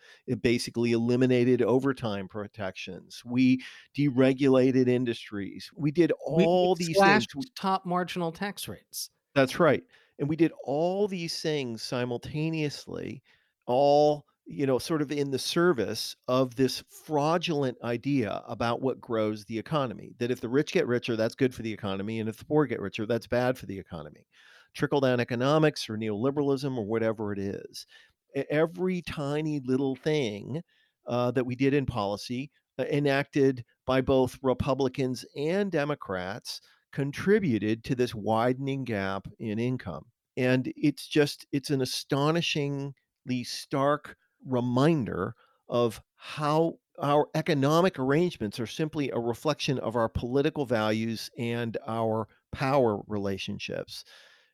basically 0.43 0.91
eliminated 0.91 1.63
overtime 1.63 2.27
protections. 2.27 3.23
We 3.25 3.63
deregulated 3.97 4.89
industries. 4.89 5.71
We 5.77 5.93
did 5.93 6.13
all 6.27 6.75
we 6.77 6.87
these 6.87 6.99
things. 6.99 7.27
top 7.55 7.87
marginal 7.87 8.33
tax 8.33 8.67
rates. 8.67 9.11
That's 9.37 9.61
right. 9.61 9.85
And 10.19 10.29
we 10.29 10.35
did 10.35 10.53
all 10.65 11.07
these 11.07 11.41
things 11.41 11.83
simultaneously, 11.83 13.23
all, 13.67 14.27
you 14.47 14.67
know, 14.67 14.79
sort 14.79 15.01
of 15.01 15.11
in 15.11 15.31
the 15.31 15.39
service 15.39 16.15
of 16.29 16.55
this 16.55 16.83
fraudulent 17.07 17.79
idea 17.83 18.43
about 18.47 18.83
what 18.83 19.01
grows 19.01 19.45
the 19.45 19.59
economy. 19.59 20.15
That 20.19 20.31
if 20.31 20.41
the 20.41 20.49
rich 20.49 20.73
get 20.73 20.87
richer, 20.87 21.17
that's 21.17 21.35
good 21.35 21.55
for 21.55 21.63
the 21.63 21.73
economy. 21.73 22.21
And 22.21 22.29
if 22.29 22.37
the 22.37 22.45
poor 22.45 22.67
get 22.67 22.81
richer, 22.81 23.07
that's 23.07 23.27
bad 23.27 23.57
for 23.57 23.67
the 23.67 23.79
economy. 23.79 24.27
Trickle 24.75 25.01
down 25.01 25.21
economics 25.21 25.89
or 25.89 25.97
neoliberalism 25.97 26.77
or 26.77 26.85
whatever 26.85 27.33
it 27.33 27.39
is. 27.39 27.87
Every 28.51 29.01
tiny 29.03 29.61
little 29.61 29.97
thing 29.97 30.63
uh, 31.07 31.31
that 31.31 31.47
we 31.47 31.55
did 31.55 31.73
in 31.73 31.87
policy, 31.87 32.51
uh, 32.79 32.85
enacted 32.91 33.65
by 33.87 34.01
both 34.01 34.39
Republicans 34.43 35.25
and 35.37 35.71
Democrats, 35.71 36.61
contributed 36.93 37.85
to 37.85 37.95
this 37.95 38.15
widening 38.15 38.85
gap 38.85 39.27
in 39.39 39.59
income. 39.59 40.05
And 40.37 40.73
it's 40.77 41.07
just, 41.07 41.47
it's 41.53 41.71
an 41.71 41.81
astonishingly 41.81 42.95
stark 43.45 44.17
reminder 44.45 45.35
of 45.69 46.01
how 46.17 46.79
our 46.99 47.29
economic 47.35 47.99
arrangements 47.99 48.61
are 48.61 48.67
simply 48.67 49.11
a 49.11 49.19
reflection 49.19 49.79
of 49.79 49.97
our 49.97 50.09
political 50.09 50.65
values 50.65 51.31
and 51.39 51.77
our 51.87 52.29
power 52.53 53.01
relationships. 53.07 54.05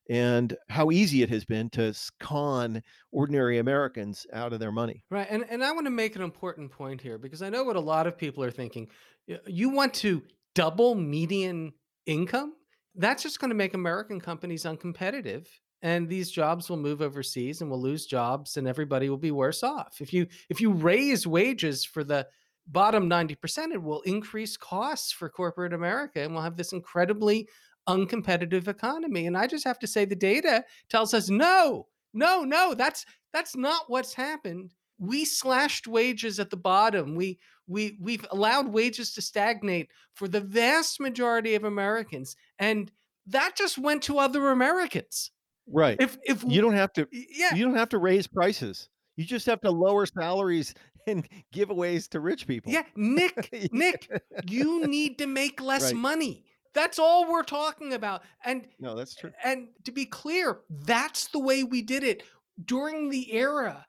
And 0.09 0.57
how 0.69 0.91
easy 0.91 1.23
it 1.23 1.31
has 1.31 1.45
been 1.45 1.71
to 1.71 1.95
con 2.19 2.83
ordinary 3.13 3.59
Americans 3.59 4.27
out 4.33 4.53
of 4.53 4.59
their 4.59 4.73
money. 4.73 5.05
Right. 5.09 5.27
And 5.31 5.45
and 5.49 5.63
I 5.63 5.71
want 5.71 5.87
to 5.87 5.91
make 5.91 6.17
an 6.17 6.23
important 6.23 6.73
point 6.73 7.01
here 7.01 7.17
because 7.17 7.43
I 7.43 7.49
know 7.49 7.63
what 7.63 7.77
a 7.77 7.81
lot 7.81 8.09
of 8.09 8.19
people 8.19 8.43
are 8.43 8.51
thinking. 8.51 8.89
You 9.47 9.69
want 9.69 9.95
to 9.95 10.23
double 10.57 10.97
median 10.97 11.75
income? 12.07 12.55
That's 12.97 13.23
just 13.23 13.39
going 13.39 13.51
to 13.51 13.55
make 13.55 13.73
American 13.75 14.21
companies 14.21 14.65
uncompetitive 14.65 15.47
and 15.83 16.09
these 16.09 16.31
jobs 16.31 16.69
will 16.69 16.77
move 16.77 17.01
overseas 17.01 17.61
and 17.61 17.71
we'll 17.71 17.81
lose 17.81 18.07
jobs 18.07 18.57
and 18.57 18.69
everybody 18.69 19.09
will 19.09 19.17
be 19.17 19.31
worse 19.31 19.63
off. 19.63 19.99
If 20.01 20.13
you 20.13 20.27
if 20.49 20.61
you 20.61 20.73
raise 20.73 21.27
wages 21.27 21.85
for 21.85 22.05
the 22.05 22.27
bottom 22.67 23.09
90%, 23.09 23.73
it 23.73 23.83
will 23.83 24.03
increase 24.03 24.57
costs 24.57 25.11
for 25.13 25.29
corporate 25.29 25.73
America 25.73 26.21
and 26.21 26.33
we'll 26.33 26.43
have 26.43 26.57
this 26.57 26.73
incredibly 26.73 27.49
uncompetitive 27.89 28.69
economy. 28.69 29.27
And 29.27 29.37
I 29.37 29.47
just 29.47 29.65
have 29.65 29.79
to 29.81 29.87
say 29.87 30.05
the 30.05 30.15
data 30.15 30.65
tells 30.89 31.15
us 31.15 31.31
no. 31.31 31.87
No, 32.13 32.43
no, 32.43 32.75
that's 32.75 33.07
that's 33.33 33.57
not 33.57 33.85
what's 33.87 34.15
happened 34.15 34.73
we 35.01 35.25
slashed 35.25 35.89
wages 35.89 36.39
at 36.39 36.51
the 36.51 36.57
bottom. 36.57 37.17
We 37.17 37.39
we 37.67 37.97
we've 38.01 38.27
allowed 38.31 38.69
wages 38.69 39.13
to 39.15 39.23
stagnate 39.23 39.91
for 40.13 40.29
the 40.29 40.43
vast 40.43 41.01
majority 41.01 41.55
of 41.55 41.65
Americans, 41.65 42.37
and 42.59 42.93
that 43.27 43.57
just 43.57 43.79
went 43.79 44.03
to 44.05 44.19
other 44.19 44.51
Americans. 44.51 45.33
Right. 45.73 45.97
If 46.01 46.19
if 46.25 46.43
you 46.47 46.61
don't 46.61 46.75
have 46.75 46.93
to 46.95 47.07
yeah, 47.13 47.55
you 47.55 47.65
don't 47.65 47.77
have 47.77 47.89
to 47.91 47.99
raise 47.99 48.27
prices. 48.27 48.89
You 49.17 49.25
just 49.25 49.47
have 49.47 49.61
to 49.63 49.71
lower 49.71 50.07
salaries 50.07 50.75
and 51.07 51.29
giveaways 51.55 52.09
to 52.11 52.21
rich 52.21 52.47
people. 52.47 52.73
yeah, 52.73 52.85
Nick, 52.97 53.71
Nick, 53.73 54.09
you 54.49 54.87
need 54.87 55.19
to 55.19 55.27
make 55.27 55.61
less 55.61 55.85
Right. 55.93 55.95
money. 55.97 56.45
That's 56.73 56.99
all 56.99 57.31
we're 57.31 57.43
talking 57.43 57.93
about. 57.95 58.23
And 58.45 58.67
No, 58.79 58.95
that's 58.95 59.15
true. 59.17 59.33
And 59.45 59.69
to 59.85 59.93
be 59.93 60.07
clear, 60.07 60.61
that's 60.71 61.27
the 61.29 61.41
way 61.41 61.65
we 61.65 61.83
did 61.83 62.05
it 62.05 62.23
during 62.65 63.11
the 63.11 63.33
era 63.35 63.87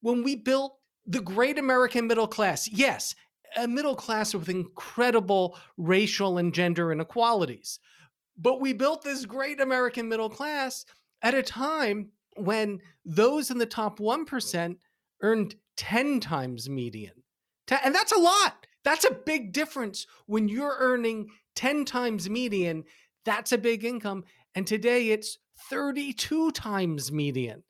when 0.00 0.22
we 0.24 0.34
built 0.36 0.76
the 1.06 1.20
great 1.20 1.58
American 1.58 2.06
middle 2.06 2.26
class. 2.26 2.66
Yes, 2.68 3.14
a 3.56 3.68
middle 3.68 3.94
class 3.94 4.34
with 4.34 4.48
incredible 4.48 5.56
racial 5.76 6.38
and 6.38 6.52
gender 6.52 6.90
inequalities. 6.92 7.78
But 8.36 8.60
we 8.60 8.72
built 8.72 9.02
this 9.02 9.24
great 9.26 9.60
American 9.60 10.08
middle 10.08 10.30
class 10.30 10.84
at 11.24 11.34
a 11.34 11.42
time 11.42 12.10
when 12.36 12.80
those 13.04 13.50
in 13.50 13.58
the 13.58 13.66
top 13.66 13.98
1% 13.98 14.76
earned 15.22 15.54
10 15.76 16.20
times 16.20 16.68
median. 16.68 17.24
And 17.82 17.94
that's 17.94 18.12
a 18.12 18.18
lot. 18.18 18.66
That's 18.84 19.06
a 19.06 19.14
big 19.14 19.52
difference 19.52 20.06
when 20.26 20.48
you're 20.48 20.76
earning 20.78 21.28
10 21.56 21.86
times 21.86 22.28
median. 22.28 22.84
That's 23.24 23.52
a 23.52 23.58
big 23.58 23.84
income. 23.84 24.24
And 24.54 24.66
today 24.66 25.08
it's 25.08 25.38
32 25.70 26.52
times 26.52 27.10
median. 27.10 27.62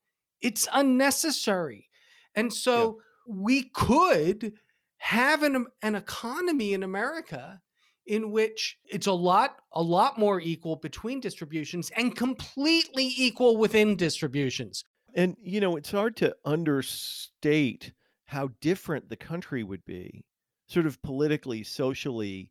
It's 0.43 0.67
unnecessary. 0.73 1.89
And 2.35 2.53
so 2.53 2.99
we 3.27 3.71
could 3.71 4.55
have 4.99 5.45
an, 5.45 5.67
an 5.81 5.95
economy 5.95 6.75
in 6.75 6.83
America 6.83 7.61
in 8.07 8.31
which 8.31 8.77
it's 8.85 9.07
a 9.07 9.13
lot 9.13 9.57
a 9.73 9.83
lot 9.83 10.19
more 10.19 10.41
equal 10.41 10.77
between 10.77 11.21
distributions 11.21 11.91
and 11.97 12.17
completely 12.17 13.13
equal 13.17 13.57
within 13.57 13.97
distributions. 13.97 14.85
And 15.15 15.37
you 15.43 15.61
know, 15.61 15.77
it's 15.77 15.91
hard 15.91 16.17
to 16.17 16.35
understate 16.45 17.93
how 18.27 18.51
different 18.61 19.09
the 19.09 19.17
country 19.17 19.63
would 19.63 19.85
be, 19.85 20.25
sort 20.67 20.87
of 20.87 21.01
politically, 21.03 21.63
socially, 21.63 22.51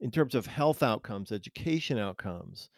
in 0.00 0.10
terms 0.10 0.34
of 0.34 0.46
health 0.46 0.82
outcomes, 0.82 1.32
education 1.32 1.98
outcomes, 1.98 2.70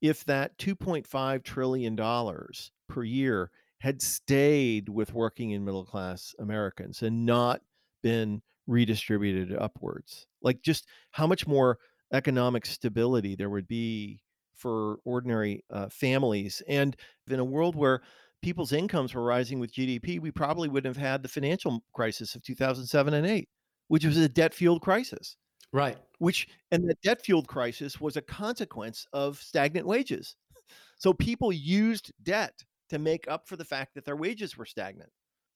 if 0.00 0.24
that 0.24 0.58
2.5 0.58 1.44
trillion 1.44 1.94
dollars 1.94 2.72
per 2.88 3.04
year 3.04 3.50
had 3.78 4.02
stayed 4.02 4.88
with 4.88 5.14
working 5.14 5.54
and 5.54 5.64
middle 5.64 5.84
class 5.84 6.34
Americans 6.38 7.02
and 7.02 7.24
not 7.24 7.62
been 8.02 8.42
redistributed 8.70 9.56
upwards. 9.58 10.26
Like 10.40 10.62
just 10.62 10.86
how 11.10 11.26
much 11.26 11.46
more 11.46 11.78
economic 12.12 12.64
stability 12.64 13.34
there 13.34 13.50
would 13.50 13.68
be 13.68 14.22
for 14.54 14.98
ordinary 15.04 15.64
uh, 15.70 15.88
families. 15.88 16.62
And 16.68 16.96
in 17.28 17.40
a 17.40 17.44
world 17.44 17.74
where 17.74 18.02
people's 18.42 18.72
incomes 18.72 19.14
were 19.14 19.24
rising 19.24 19.58
with 19.58 19.72
GDP, 19.72 20.20
we 20.20 20.30
probably 20.30 20.68
wouldn't 20.68 20.94
have 20.94 21.04
had 21.04 21.22
the 21.22 21.28
financial 21.28 21.82
crisis 21.92 22.34
of 22.34 22.42
2007 22.42 23.14
and 23.14 23.26
8, 23.26 23.48
which 23.88 24.04
was 24.04 24.16
a 24.16 24.28
debt 24.28 24.54
fueled 24.54 24.82
crisis. 24.82 25.36
Right. 25.72 25.98
Which, 26.18 26.48
and 26.70 26.88
the 26.88 26.96
debt 27.02 27.22
fueled 27.22 27.48
crisis 27.48 28.00
was 28.00 28.16
a 28.16 28.22
consequence 28.22 29.06
of 29.12 29.38
stagnant 29.40 29.86
wages. 29.86 30.36
So 30.98 31.12
people 31.12 31.52
used 31.52 32.12
debt 32.22 32.62
to 32.90 32.98
make 32.98 33.26
up 33.28 33.48
for 33.48 33.56
the 33.56 33.64
fact 33.64 33.94
that 33.94 34.04
their 34.04 34.16
wages 34.16 34.56
were 34.56 34.66
stagnant. 34.66 35.10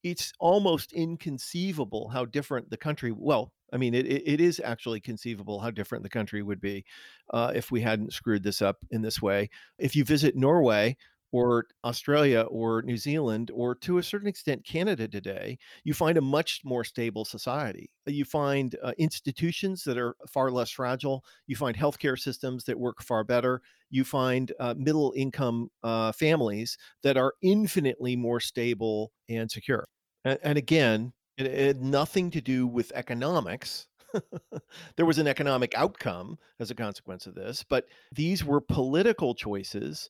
It's 0.05 0.33
almost 0.39 0.93
inconceivable 0.93 2.09
how 2.11 2.27
different 2.27 2.71
the 2.71 2.77
country, 2.77 3.11
well, 3.11 3.53
I 3.73 3.77
mean, 3.77 3.95
it, 3.95 4.07
it 4.07 4.41
is 4.41 4.61
actually 4.63 5.01
conceivable 5.01 5.59
how 5.59 5.73
different 5.73 6.05
the 6.05 6.11
country 6.11 6.43
would 6.43 6.61
be 6.61 6.85
uh, 7.31 7.53
if 7.57 7.73
we 7.73 7.81
hadn't 7.81 8.13
screwed 8.13 8.45
this 8.45 8.63
up 8.63 8.77
in 8.93 9.03
this 9.03 9.21
way. 9.21 9.51
If 9.79 9.97
you 9.97 10.05
visit 10.05 10.37
Norway 10.37 10.97
or 11.35 11.67
Australia 11.83 12.43
or 12.43 12.81
New 12.83 12.97
Zealand 12.97 13.51
or 13.53 13.75
to 13.75 13.99
a 13.99 14.03
certain 14.05 14.29
extent 14.29 14.65
Canada 14.65 15.09
today, 15.09 15.59
you 15.83 15.93
find 15.93 16.17
a 16.17 16.21
much 16.21 16.61
more 16.65 16.85
stable 16.85 17.25
society. 17.25 17.91
You 18.07 18.25
find 18.25 18.77
uh, 18.85 18.93
institutions 18.99 19.83
that 19.83 19.99
are 19.99 20.15
far 20.31 20.53
less 20.53 20.71
fragile. 20.71 21.25
You 21.49 21.57
find 21.57 21.77
healthcare 21.77 22.17
systems 22.17 22.63
that 22.67 22.79
work 22.79 23.03
far 23.03 23.25
better. 23.25 23.63
You 23.91 24.05
find 24.05 24.53
uh, 24.61 24.75
middle 24.79 25.13
income 25.17 25.71
uh, 25.83 26.13
families 26.13 26.79
that 27.03 27.17
are 27.17 27.35
infinitely 27.43 28.15
more 28.15 28.39
stable 28.39 29.11
and 29.29 29.51
secure. 29.51 29.89
And, 30.25 30.39
and 30.45 30.57
again, 30.57 31.15
it, 31.37 31.47
it 31.47 31.67
had 31.67 31.83
nothing 31.83 32.31
to 32.31 32.41
do 32.41 32.65
with 32.65 32.93
economics. 32.95 33.89
there 34.97 35.05
was 35.05 35.19
an 35.19 35.27
economic 35.27 35.75
outcome 35.75 36.39
as 36.61 36.71
a 36.71 36.77
consequence 36.77 37.27
of 37.27 37.35
this, 37.35 37.65
but 37.69 37.87
these 38.13 38.45
were 38.45 38.61
political 38.61 39.35
choices 39.35 40.09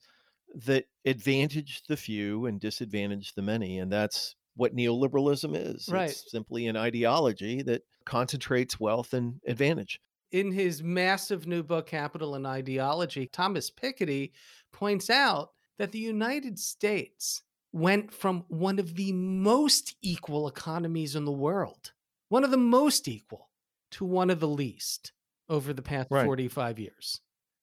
that 0.55 0.87
advantaged 1.05 1.89
the 1.89 1.97
few 1.97 2.47
and 2.47 2.61
disadvantaged 2.61 3.35
the 3.37 3.43
many. 3.43 3.79
And 3.79 3.93
that's 3.93 4.37
what 4.57 4.75
neoliberalism 4.75 5.55
is. 5.57 5.89
Right. 5.89 6.11
It's 6.11 6.31
simply 6.31 6.67
an 6.67 6.77
ideology 6.77 7.63
that 7.63 7.83
concentrates 8.05 8.79
wealth 8.79 9.13
and 9.15 9.41
advantage. 9.47 10.01
In 10.31 10.53
his 10.53 10.83
massive 10.83 11.47
new 11.47 11.63
book, 11.63 11.87
Capital 11.87 12.35
and 12.35 12.47
Ideology, 12.47 13.27
Thomas 13.27 13.71
Piketty 13.71 14.33
points 14.73 15.11
out 15.11 15.51
that 15.79 15.93
the 15.93 15.99
United 15.99 16.59
States 16.59 17.43
went 17.73 18.13
from 18.13 18.45
one 18.49 18.79
of 18.79 18.95
the 18.95 19.13
most 19.13 19.97
equal 20.03 20.47
economies 20.47 21.17
in 21.17 21.25
the 21.25 21.33
world, 21.33 21.93
one 22.29 22.45
of 22.45 22.51
the 22.53 22.57
most 22.57 23.09
equal, 23.09 23.51
to 23.91 24.05
one 24.05 24.31
of 24.31 24.41
the 24.41 24.49
least 24.49 25.13
over 25.49 25.73
the 25.73 25.83
past 25.83 26.09
Right. 26.11 26.25
45 26.25 26.79
years. 26.79 27.21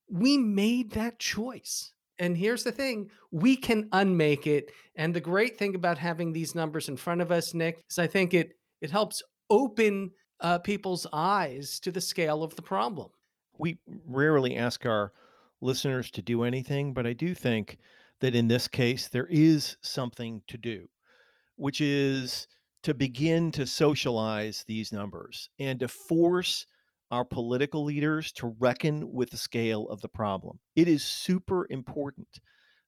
We 0.10 0.38
made 0.38 0.92
that 0.92 1.20
choice. 1.20 1.94
And 2.22 2.38
here's 2.38 2.64
the 2.64 2.72
thing 2.72 3.10
we 3.32 3.56
can 3.58 3.90
unmake 3.92 4.46
it. 4.46 4.72
And 4.96 5.12
the 5.12 5.20
great 5.20 5.58
thing 5.58 5.74
about 5.74 5.98
having 5.98 6.32
these 6.32 6.54
numbers 6.54 6.88
in 6.88 6.96
front 6.96 7.20
of 7.20 7.32
us, 7.32 7.56
Nick, 7.56 7.84
is 7.90 7.98
I 7.98 8.06
think 8.06 8.36
it, 8.36 8.52
it 8.80 8.92
helps 8.92 9.24
open 9.50 10.12
uh, 10.40 10.60
people's 10.60 11.08
eyes 11.12 11.80
to 11.80 11.92
the 11.92 12.00
scale 12.00 12.44
of 12.44 12.56
the 12.56 12.62
problem. 12.62 13.10
We 13.58 13.80
rarely 14.06 14.56
ask 14.56 14.86
our 14.86 15.14
listeners 15.62 16.12
to 16.12 16.22
do 16.22 16.44
anything, 16.44 16.94
but 16.94 17.08
I 17.08 17.14
do 17.14 17.34
think 17.34 17.80
that 18.20 18.36
in 18.36 18.48
this 18.48 18.68
case, 18.68 19.08
there 19.08 19.28
is 19.32 19.78
something 19.82 20.44
to 20.48 20.60
do, 20.60 20.88
which 21.56 21.82
is 21.82 22.48
to 22.84 22.94
begin 22.94 23.52
to 23.54 23.66
socialize 23.66 24.64
these 24.68 24.94
numbers 24.94 25.50
and 25.58 25.80
to 25.80 25.88
force 25.88 26.68
our 27.12 27.26
political 27.26 27.84
leaders 27.84 28.32
to 28.34 28.56
reckon 28.60 29.12
with 29.12 29.30
the 29.30 29.38
scale 29.38 29.88
of 29.90 30.02
the 30.02 30.10
problem. 30.10 30.60
It 30.76 30.88
is 30.88 31.04
super 31.04 31.68
important 31.70 32.40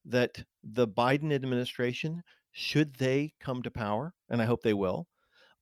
that 0.06 0.44
the 0.64 0.88
Biden 0.88 1.34
administration, 1.34 2.24
should 2.52 2.96
they 2.96 3.34
come 3.40 3.62
to 3.64 3.72
power, 3.72 4.14
and 4.30 4.42
I 4.42 4.46
hope 4.46 4.62
they 4.64 4.74
will, 4.74 5.08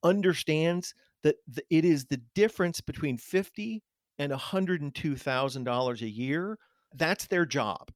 understands 0.03 0.93
that 1.23 1.35
th- 1.53 1.65
it 1.69 1.85
is 1.85 2.05
the 2.05 2.21
difference 2.35 2.81
between 2.81 3.17
50 3.17 3.83
and 4.19 4.31
$102,000 4.31 6.01
a 6.01 6.09
year. 6.09 6.57
That's 6.93 7.27
their 7.27 7.45
job 7.45 7.89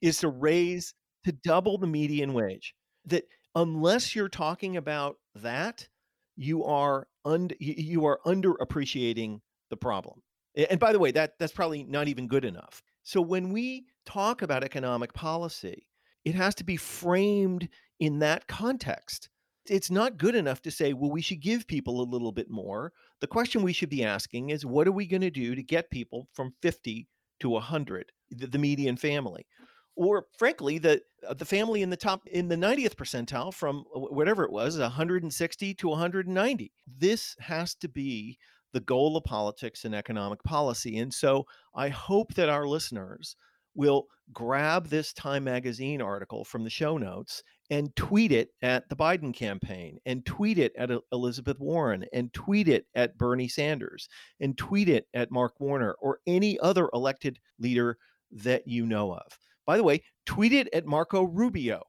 is 0.00 0.18
to 0.18 0.28
raise 0.28 0.94
to 1.24 1.32
double 1.32 1.78
the 1.78 1.86
median 1.86 2.32
wage. 2.32 2.74
That 3.06 3.24
unless 3.54 4.14
you're 4.14 4.28
talking 4.28 4.76
about 4.76 5.16
that, 5.34 5.88
you 6.36 6.64
are 6.64 7.08
und- 7.24 7.56
you, 7.58 7.74
you 7.76 8.04
are 8.06 8.20
underappreciating 8.26 9.40
the 9.70 9.76
problem. 9.76 10.22
And 10.70 10.80
by 10.80 10.92
the 10.92 10.98
way, 10.98 11.10
that 11.12 11.38
that's 11.38 11.52
probably 11.52 11.84
not 11.84 12.08
even 12.08 12.26
good 12.26 12.44
enough. 12.44 12.82
So 13.04 13.20
when 13.20 13.52
we 13.52 13.86
talk 14.06 14.42
about 14.42 14.64
economic 14.64 15.12
policy, 15.14 15.86
it 16.24 16.34
has 16.34 16.54
to 16.56 16.64
be 16.64 16.76
framed 16.76 17.68
in 18.00 18.18
that 18.18 18.46
context. 18.48 19.28
It's 19.66 19.90
not 19.90 20.18
good 20.18 20.34
enough 20.34 20.62
to 20.62 20.70
say, 20.70 20.92
well, 20.92 21.10
we 21.10 21.20
should 21.20 21.40
give 21.40 21.66
people 21.66 22.00
a 22.00 22.10
little 22.10 22.32
bit 22.32 22.50
more. 22.50 22.92
The 23.20 23.26
question 23.26 23.62
we 23.62 23.72
should 23.72 23.90
be 23.90 24.04
asking 24.04 24.50
is, 24.50 24.64
what 24.64 24.88
are 24.88 24.92
we 24.92 25.06
going 25.06 25.20
to 25.20 25.30
do 25.30 25.54
to 25.54 25.62
get 25.62 25.90
people 25.90 26.28
from 26.32 26.54
50 26.62 27.06
to 27.40 27.48
100, 27.48 28.12
the, 28.30 28.46
the 28.46 28.58
median 28.58 28.96
family? 28.96 29.46
Or 29.94 30.26
frankly, 30.38 30.78
the 30.78 31.02
uh, 31.26 31.34
the 31.34 31.44
family 31.44 31.82
in 31.82 31.90
the 31.90 31.96
top 31.96 32.26
in 32.28 32.48
the 32.48 32.56
90th 32.56 32.94
percentile 32.94 33.52
from 33.52 33.84
whatever 33.92 34.44
it 34.44 34.52
was, 34.52 34.78
160 34.78 35.74
to 35.74 35.88
190. 35.88 36.72
This 36.86 37.34
has 37.40 37.74
to 37.76 37.88
be 37.88 38.38
the 38.72 38.80
goal 38.80 39.16
of 39.16 39.24
politics 39.24 39.84
and 39.84 39.94
economic 39.94 40.42
policy. 40.42 40.98
And 40.98 41.12
so 41.12 41.44
I 41.74 41.88
hope 41.88 42.34
that 42.34 42.48
our 42.48 42.66
listeners 42.66 43.36
will 43.74 44.06
grab 44.32 44.88
this 44.88 45.12
Time 45.12 45.44
Magazine 45.44 46.02
article 46.02 46.44
from 46.44 46.64
the 46.64 46.70
show 46.70 46.98
notes 46.98 47.42
and 47.70 47.94
tweet 47.96 48.32
it 48.32 48.48
at 48.62 48.88
the 48.88 48.96
Biden 48.96 49.32
campaign, 49.32 49.98
and 50.06 50.24
tweet 50.24 50.58
it 50.58 50.72
at 50.76 50.90
Elizabeth 51.12 51.58
Warren, 51.60 52.04
and 52.12 52.32
tweet 52.32 52.66
it 52.66 52.86
at 52.94 53.16
Bernie 53.18 53.48
Sanders, 53.48 54.08
and 54.40 54.56
tweet 54.56 54.88
it 54.88 55.06
at 55.14 55.30
Mark 55.30 55.60
Warner 55.60 55.94
or 56.00 56.20
any 56.26 56.58
other 56.60 56.88
elected 56.92 57.38
leader 57.58 57.98
that 58.32 58.66
you 58.66 58.86
know 58.86 59.12
of. 59.14 59.38
By 59.66 59.76
the 59.76 59.84
way, 59.84 60.02
tweet 60.24 60.52
it 60.52 60.68
at 60.72 60.86
Marco 60.86 61.22
Rubio. 61.22 61.82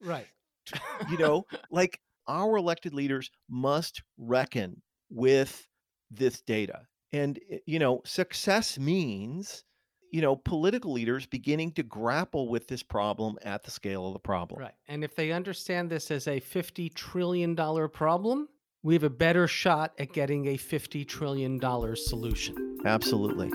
Right. 0.00 0.26
You 1.10 1.18
know, 1.18 1.44
like 1.72 1.98
our 2.28 2.56
elected 2.56 2.94
leaders 2.94 3.30
must 3.50 4.00
reckon 4.16 4.80
with 5.10 5.66
this 6.14 6.40
data. 6.40 6.86
And, 7.12 7.38
eh, 7.50 7.58
you 7.66 7.78
know, 7.78 8.02
success 8.04 8.78
means, 8.78 9.64
you 10.10 10.20
know, 10.20 10.36
political 10.36 10.92
leaders 10.92 11.26
beginning 11.26 11.72
to 11.72 11.82
grapple 11.82 12.48
with 12.48 12.68
this 12.68 12.82
problem 12.82 13.38
at 13.42 13.64
the 13.64 13.70
scale 13.70 14.06
of 14.06 14.12
the 14.12 14.18
problem. 14.18 14.60
Right. 14.60 14.74
And 14.88 15.04
if 15.04 15.14
they 15.14 15.32
understand 15.32 15.90
this 15.90 16.10
as 16.10 16.26
a 16.28 16.40
$50 16.40 16.92
trillion 16.94 17.56
problem, 17.56 18.48
we 18.82 18.94
have 18.94 19.04
a 19.04 19.10
better 19.10 19.46
shot 19.46 19.92
at 19.98 20.12
getting 20.12 20.48
a 20.48 20.56
$50 20.56 21.06
trillion 21.06 21.60
solution. 21.96 22.78
Absolutely. 22.84 23.50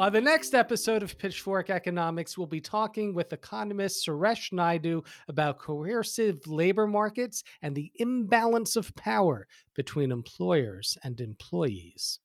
On 0.00 0.10
the 0.10 0.20
next 0.22 0.54
episode 0.54 1.02
of 1.02 1.18
Pitchfork 1.18 1.68
Economics, 1.68 2.38
we'll 2.38 2.46
be 2.46 2.62
talking 2.62 3.12
with 3.12 3.34
economist 3.34 4.06
Suresh 4.06 4.50
Naidu 4.50 5.02
about 5.28 5.58
coercive 5.58 6.46
labor 6.46 6.86
markets 6.86 7.44
and 7.60 7.76
the 7.76 7.92
imbalance 7.96 8.76
of 8.76 8.96
power 8.96 9.46
between 9.74 10.10
employers 10.10 10.96
and 11.04 11.20
employees. 11.20 12.18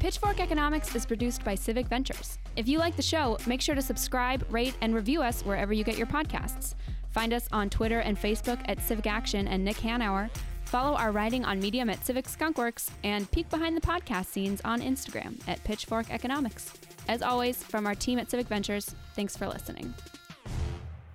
Pitchfork 0.00 0.40
Economics 0.40 0.92
is 0.96 1.06
produced 1.06 1.44
by 1.44 1.54
Civic 1.54 1.86
Ventures. 1.86 2.40
If 2.56 2.66
you 2.66 2.80
like 2.80 2.96
the 2.96 3.02
show, 3.02 3.38
make 3.46 3.60
sure 3.60 3.76
to 3.76 3.82
subscribe, 3.82 4.44
rate, 4.50 4.74
and 4.80 4.96
review 4.96 5.22
us 5.22 5.42
wherever 5.42 5.72
you 5.72 5.84
get 5.84 5.96
your 5.96 6.08
podcasts. 6.08 6.74
Find 7.10 7.32
us 7.32 7.48
on 7.52 7.70
Twitter 7.70 8.00
and 8.00 8.20
Facebook 8.20 8.60
at 8.64 8.80
Civic 8.82 9.06
Action 9.06 9.46
and 9.46 9.64
Nick 9.64 9.76
Hanauer 9.76 10.28
Follow 10.70 10.96
our 10.96 11.10
writing 11.10 11.44
on 11.44 11.58
Medium 11.58 11.90
at 11.90 12.06
Civic 12.06 12.28
Skunkworks 12.28 12.90
and 13.02 13.28
peek 13.32 13.50
behind 13.50 13.76
the 13.76 13.80
podcast 13.80 14.26
scenes 14.26 14.60
on 14.64 14.80
Instagram 14.80 15.36
at 15.48 15.64
Pitchfork 15.64 16.08
Economics. 16.12 16.72
As 17.08 17.22
always, 17.22 17.60
from 17.60 17.88
our 17.88 17.96
team 17.96 18.20
at 18.20 18.30
Civic 18.30 18.46
Ventures, 18.46 18.94
thanks 19.16 19.36
for 19.36 19.48
listening. 19.48 19.92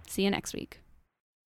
See 0.08 0.26
you 0.26 0.30
next 0.30 0.54
week. 0.54 0.85